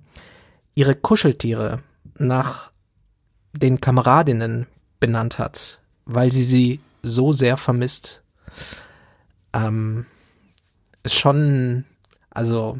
ihre 0.75 0.95
Kuscheltiere 0.95 1.79
nach 2.17 2.71
den 3.53 3.81
Kameradinnen 3.81 4.67
benannt 4.99 5.39
hat, 5.39 5.81
weil 6.05 6.31
sie 6.31 6.43
sie 6.43 6.79
so 7.01 7.33
sehr 7.33 7.57
vermisst. 7.57 8.21
Ähm, 9.53 10.05
ist 11.03 11.15
schon, 11.15 11.85
also 12.29 12.79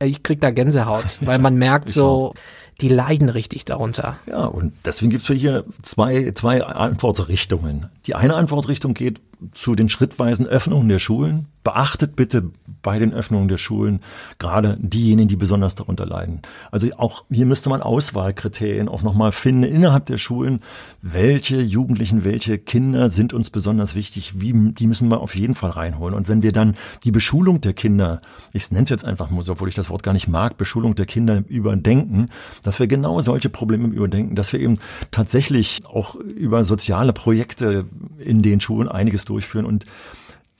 ich 0.00 0.22
krieg 0.22 0.40
da 0.40 0.50
Gänsehaut, 0.50 1.18
weil 1.22 1.38
man 1.38 1.54
merkt 1.56 1.90
so, 1.90 2.34
die 2.80 2.88
leiden 2.88 3.28
richtig 3.28 3.64
darunter. 3.64 4.18
Ja, 4.26 4.44
und 4.44 4.72
deswegen 4.84 5.10
gibt's 5.10 5.26
hier 5.26 5.64
zwei, 5.82 6.30
zwei 6.32 6.64
Antwortrichtungen. 6.64 7.86
Die 8.06 8.14
eine 8.14 8.34
Antwortrichtung 8.34 8.94
geht 8.94 9.20
zu 9.52 9.74
den 9.74 9.88
schrittweisen 9.88 10.46
Öffnungen 10.46 10.88
der 10.88 10.98
Schulen. 10.98 11.46
Beachtet 11.62 12.16
bitte 12.16 12.50
bei 12.82 12.98
den 12.98 13.12
Öffnungen 13.12 13.48
der 13.48 13.58
Schulen 13.58 14.00
gerade 14.38 14.78
diejenigen, 14.80 15.28
die 15.28 15.36
besonders 15.36 15.74
darunter 15.74 16.06
leiden. 16.06 16.40
Also 16.70 16.88
auch 16.96 17.24
hier 17.30 17.46
müsste 17.46 17.68
man 17.68 17.82
Auswahlkriterien 17.82 18.88
auch 18.88 19.02
nochmal 19.02 19.32
finden 19.32 19.64
innerhalb 19.64 20.06
der 20.06 20.16
Schulen. 20.16 20.60
Welche 21.02 21.60
Jugendlichen, 21.60 22.24
welche 22.24 22.58
Kinder 22.58 23.10
sind 23.10 23.34
uns 23.34 23.50
besonders 23.50 23.94
wichtig? 23.94 24.40
Wie, 24.40 24.72
die 24.72 24.86
müssen 24.86 25.10
wir 25.10 25.20
auf 25.20 25.36
jeden 25.36 25.54
Fall 25.54 25.70
reinholen. 25.70 26.14
Und 26.14 26.28
wenn 26.28 26.42
wir 26.42 26.52
dann 26.52 26.74
die 27.04 27.10
Beschulung 27.10 27.60
der 27.60 27.74
Kinder, 27.74 28.22
ich 28.52 28.70
nenne 28.70 28.84
es 28.84 28.90
jetzt 28.90 29.04
einfach 29.04 29.30
mal 29.30 29.42
so, 29.42 29.52
obwohl 29.52 29.68
ich 29.68 29.74
das 29.74 29.90
Wort 29.90 30.02
gar 30.02 30.14
nicht 30.14 30.28
mag, 30.28 30.56
Beschulung 30.56 30.94
der 30.94 31.06
Kinder 31.06 31.44
überdenken, 31.48 32.28
dass 32.68 32.80
wir 32.80 32.86
genau 32.86 33.22
solche 33.22 33.48
Probleme 33.48 33.88
überdenken, 33.88 34.36
dass 34.36 34.52
wir 34.52 34.60
eben 34.60 34.78
tatsächlich 35.10 35.80
auch 35.86 36.16
über 36.16 36.64
soziale 36.64 37.14
Projekte 37.14 37.86
in 38.18 38.42
den 38.42 38.60
Schulen 38.60 38.88
einiges 38.88 39.24
durchführen 39.24 39.64
und 39.64 39.86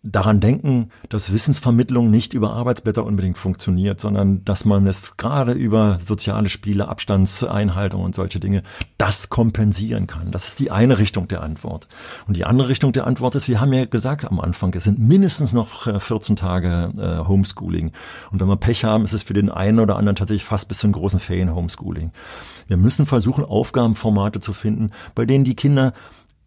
daran 0.02 0.40
denken, 0.40 0.90
dass 1.09 1.33
Wissensvermittlung 1.33 2.09
nicht 2.09 2.33
über 2.33 2.52
Arbeitsblätter 2.52 3.05
unbedingt 3.05 3.37
funktioniert, 3.37 3.99
sondern 3.99 4.44
dass 4.44 4.64
man 4.64 4.87
es 4.87 5.16
gerade 5.16 5.53
über 5.53 5.99
soziale 5.99 6.49
Spiele, 6.49 6.88
Abstandseinhaltung 6.88 8.03
und 8.03 8.14
solche 8.14 8.38
Dinge, 8.38 8.62
das 8.96 9.29
kompensieren 9.29 10.07
kann. 10.07 10.31
Das 10.31 10.46
ist 10.46 10.61
die 10.61 10.70
eine 10.70 10.99
Richtung 10.99 11.27
der 11.27 11.42
Antwort. 11.42 11.88
Und 12.29 12.37
die 12.37 12.44
andere 12.44 12.68
Richtung 12.68 12.92
der 12.92 13.07
Antwort 13.07 13.35
ist, 13.35 13.49
wir 13.49 13.61
haben 13.61 13.72
ja 13.72 13.87
gesagt 13.87 14.25
am 14.25 14.38
Anfang, 14.38 14.72
es 14.75 14.85
sind 14.85 15.01
mindestens 15.01 15.53
noch 15.53 16.01
14 16.01 16.35
äh, 16.35 16.38
Tage 16.38 16.92
äh, 16.96 17.27
Homeschooling. 17.27 17.90
Und 18.31 18.40
wenn 18.40 18.49
wir 18.49 18.57
Pech 18.57 18.85
haben, 18.85 19.05
ist 19.05 19.14
es 19.14 19.25
für 19.25 19.35
den 19.35 19.51
einen 19.51 19.81
oder 19.81 19.96
anderen 19.96 20.16
tatsächlich 20.16 20.44
fast 20.44 20.68
bis 20.68 20.79
zu 20.79 20.87
den 20.87 20.92
großen 20.92 21.18
Ferien 21.18 21.55
Homeschooling. 21.55 22.12
Wir 22.68 22.77
müssen 22.77 23.07
versuchen, 23.07 23.44
Aufgabenformate 23.44 24.38
zu 24.38 24.53
finden, 24.53 24.92
bei 25.14 25.27
denen 25.27 25.44
die 25.44 25.57
Kinder 25.57 25.92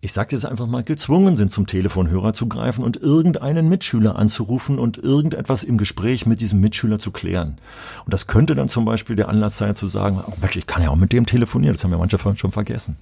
ich 0.04 0.14
sage 0.14 0.36
jetzt 0.36 0.46
einfach 0.46 0.66
mal, 0.66 0.84
gezwungen 0.84 1.36
sind, 1.36 1.52
zum 1.52 1.68
Telefonhörer 1.68 2.34
zu 2.34 2.48
greifen 2.48 2.84
und 2.84 2.98
irgendeinen 2.98 3.70
Mitschüler 3.70 4.16
anzurufen 4.16 4.80
und 4.80 4.98
irgendetwas 4.98 5.64
im 5.64 5.78
Gespräch 5.78 6.26
mit 6.26 6.42
diesem 6.42 6.60
Mitschüler 6.60 6.98
zu 6.98 7.12
klären. 7.12 7.60
Und 8.04 8.14
das 8.14 8.26
könnte 8.26 8.56
dann 8.56 8.68
zum 8.68 8.84
Beispiel 8.84 9.16
der 9.16 9.30
Anlass 9.30 9.60
sein, 9.60 9.76
zu 9.76 9.86
sagen, 9.86 10.24
oh, 10.26 10.34
ich 10.56 10.66
kann 10.66 10.82
ja 10.82 10.90
auch 10.90 10.96
mit 10.96 11.14
dem 11.14 11.28
telefonieren, 11.28 11.76
das 11.76 11.84
haben 11.84 11.92
ja 11.92 12.00
manche 12.00 12.18
schon 12.18 12.52
vergessen. 12.52 12.98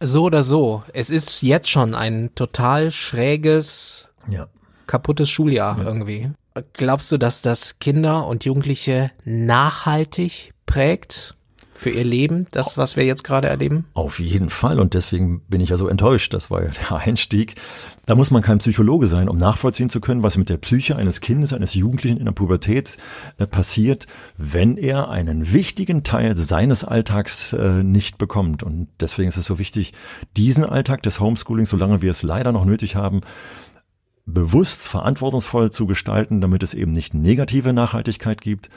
So 0.00 0.24
oder 0.24 0.44
so, 0.44 0.84
es 0.92 1.10
ist 1.10 1.42
jetzt 1.42 1.68
schon 1.68 1.94
ein 1.96 2.30
total 2.36 2.92
schräges, 2.92 4.12
ja. 4.28 4.46
kaputtes 4.86 5.28
Schuljahr 5.28 5.78
ja. 5.78 5.84
irgendwie. 5.84 6.30
Glaubst 6.74 7.10
du, 7.10 7.18
dass 7.18 7.42
das 7.42 7.80
Kinder 7.80 8.28
und 8.28 8.44
Jugendliche 8.44 9.10
nachhaltig 9.24 10.52
prägt? 10.66 11.35
Für 11.76 11.90
ihr 11.90 12.04
Leben, 12.04 12.46
das, 12.50 12.78
was 12.78 12.96
wir 12.96 13.04
jetzt 13.04 13.22
gerade 13.22 13.48
erleben? 13.48 13.84
Auf 13.94 14.18
jeden 14.18 14.50
Fall. 14.50 14.80
Und 14.80 14.94
deswegen 14.94 15.40
bin 15.42 15.60
ich 15.60 15.68
ja 15.68 15.76
so 15.76 15.88
enttäuscht. 15.88 16.32
Das 16.32 16.50
war 16.50 16.62
ja 16.62 16.70
der 16.70 16.96
Einstieg. 17.06 17.54
Da 18.06 18.14
muss 18.14 18.30
man 18.30 18.42
kein 18.42 18.58
Psychologe 18.58 19.06
sein, 19.06 19.28
um 19.28 19.36
nachvollziehen 19.36 19.90
zu 19.90 20.00
können, 20.00 20.22
was 20.22 20.36
mit 20.36 20.48
der 20.48 20.56
Psyche 20.58 20.96
eines 20.96 21.20
Kindes, 21.20 21.52
eines 21.52 21.74
Jugendlichen 21.74 22.18
in 22.18 22.24
der 22.24 22.32
Pubertät 22.32 22.96
äh, 23.38 23.46
passiert, 23.46 24.06
wenn 24.36 24.76
er 24.76 25.10
einen 25.10 25.52
wichtigen 25.52 26.02
Teil 26.02 26.36
seines 26.36 26.84
Alltags 26.84 27.52
äh, 27.52 27.82
nicht 27.82 28.16
bekommt. 28.16 28.62
Und 28.62 28.88
deswegen 29.00 29.28
ist 29.28 29.36
es 29.36 29.46
so 29.46 29.58
wichtig, 29.58 29.92
diesen 30.36 30.64
Alltag 30.64 31.02
des 31.02 31.20
Homeschoolings, 31.20 31.70
solange 31.70 32.00
wir 32.00 32.10
es 32.10 32.22
leider 32.22 32.52
noch 32.52 32.64
nötig 32.64 32.96
haben, 32.96 33.20
bewusst 34.26 34.88
verantwortungsvoll 34.88 35.70
zu 35.70 35.86
gestalten, 35.86 36.40
damit 36.40 36.64
es 36.64 36.74
eben 36.74 36.90
nicht 36.90 37.14
negative 37.14 37.72
Nachhaltigkeit 37.72 38.40
gibt 38.40 38.70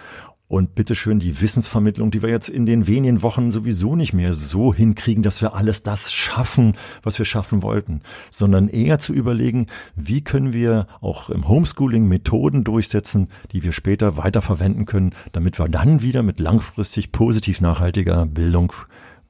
und 0.49 0.73
bitteschön 0.73 1.19
die 1.19 1.39
Wissensvermittlung, 1.39 2.09
die 2.09 2.23
wir 2.23 2.29
jetzt 2.29 2.49
in 2.49 2.65
den 2.65 2.87
wenigen 2.87 3.21
Wochen 3.21 3.51
sowieso 3.51 3.95
nicht 3.95 4.13
mehr 4.13 4.33
so 4.33 4.73
hinkriegen, 4.73 5.21
dass 5.21 5.41
wir 5.41 5.53
alles 5.53 5.83
das 5.83 6.11
schaffen, 6.11 6.75
was 7.03 7.19
wir 7.19 7.25
schaffen 7.25 7.61
wollten, 7.61 8.01
sondern 8.31 8.67
eher 8.67 8.97
zu 8.97 9.13
überlegen, 9.13 9.67
wie 9.95 10.21
können 10.21 10.51
wir 10.51 10.87
auch 11.01 11.29
im 11.29 11.47
Homeschooling 11.47 12.07
Methoden 12.07 12.63
durchsetzen, 12.63 13.29
die 13.51 13.63
wir 13.63 13.71
später 13.71 14.17
weiter 14.17 14.41
verwenden 14.41 14.85
können, 14.85 15.13
damit 15.33 15.59
wir 15.59 15.69
dann 15.69 16.01
wieder 16.01 16.23
mit 16.23 16.39
langfristig 16.39 17.11
positiv 17.11 17.61
nachhaltiger 17.61 18.25
Bildung 18.25 18.73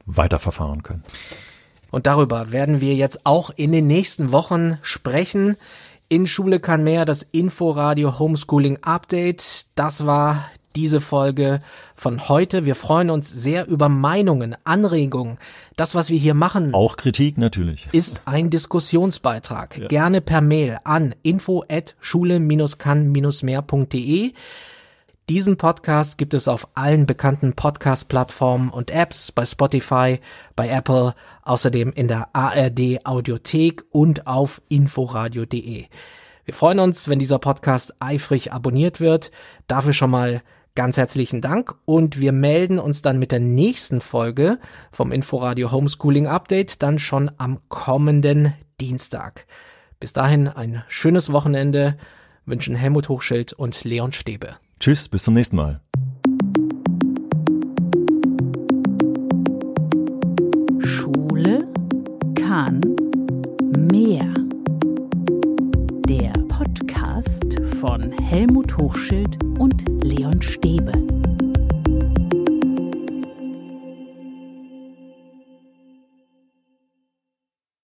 weiterverfahren 0.05 0.83
können. 0.83 1.03
Und 1.91 2.07
darüber 2.07 2.53
werden 2.53 2.79
wir 2.79 2.95
jetzt 2.95 3.25
auch 3.25 3.49
in 3.49 3.73
den 3.73 3.87
nächsten 3.87 4.31
Wochen 4.31 4.77
sprechen. 4.83 5.57
In 6.07 6.27
Schule 6.27 6.61
kann 6.61 6.83
mehr 6.83 7.03
das 7.03 7.23
Inforadio 7.23 8.19
Homeschooling 8.19 8.77
Update. 8.83 9.65
Das 9.75 10.05
war 10.05 10.45
diese 10.75 11.01
Folge 11.01 11.61
von 11.95 12.29
heute. 12.29 12.65
Wir 12.65 12.75
freuen 12.75 13.09
uns 13.09 13.27
sehr 13.29 13.67
über 13.67 13.89
Meinungen, 13.89 14.55
Anregungen. 14.63 15.39
Das, 15.75 15.95
was 15.95 16.09
wir 16.09 16.17
hier 16.17 16.33
machen. 16.33 16.73
Auch 16.73 16.95
Kritik 16.97 17.37
natürlich. 17.37 17.87
Ist 17.91 18.23
ein 18.25 18.49
Diskussionsbeitrag. 18.49 19.77
Ja. 19.77 19.87
Gerne 19.87 20.21
per 20.21 20.41
Mail 20.41 20.77
an 20.83 21.13
info 21.21 21.63
at 21.69 21.95
schule-kann-mehr.de. 21.99 24.33
Diesen 25.29 25.57
Podcast 25.57 26.17
gibt 26.17 26.33
es 26.33 26.47
auf 26.47 26.69
allen 26.73 27.05
bekannten 27.05 27.53
Podcast-Plattformen 27.53 28.71
und 28.71 28.89
Apps, 28.89 29.31
bei 29.31 29.45
Spotify, 29.45 30.19
bei 30.55 30.67
Apple, 30.67 31.13
außerdem 31.43 31.93
in 31.93 32.07
der 32.07 32.29
ARD 32.33 33.05
Audiothek 33.05 33.83
und 33.91 34.25
auf 34.25 34.59
inforadio.de. 34.69 35.85
Wir 36.45 36.53
freuen 36.55 36.79
uns, 36.79 37.07
wenn 37.07 37.19
dieser 37.19 37.37
Podcast 37.37 37.93
eifrig 37.99 38.53
abonniert 38.53 38.99
wird. 38.99 39.29
Dafür 39.67 39.93
schon 39.93 40.09
mal 40.09 40.41
Ganz 40.79 40.95
herzlichen 40.95 41.41
Dank 41.41 41.75
und 41.83 42.21
wir 42.21 42.31
melden 42.31 42.79
uns 42.79 43.01
dann 43.01 43.19
mit 43.19 43.33
der 43.33 43.41
nächsten 43.41 43.99
Folge 43.99 44.59
vom 44.93 45.11
Inforadio 45.11 45.73
Homeschooling 45.73 46.25
Update 46.25 46.81
dann 46.81 46.99
schon 46.99 47.29
am 47.37 47.59
kommenden 47.67 48.53
Dienstag. 48.79 49.45
Bis 49.99 50.13
dahin 50.13 50.47
ein 50.47 50.85
schönes 50.87 51.33
Wochenende 51.33 51.97
wünschen 52.45 52.75
Helmut 52.75 53.09
Hochschild 53.09 53.51
und 53.51 53.83
Leon 53.83 54.13
Stäbe. 54.13 54.55
Tschüss, 54.79 55.09
bis 55.09 55.25
zum 55.25 55.33
nächsten 55.33 55.57
Mal. 55.57 55.81
Roman 62.59 62.79
Meer. 63.91 64.33
Der 66.07 66.31
Podcast 66.47 67.59
von 67.79 68.13
Helmut 68.21 68.77
Hochschild 68.77 69.48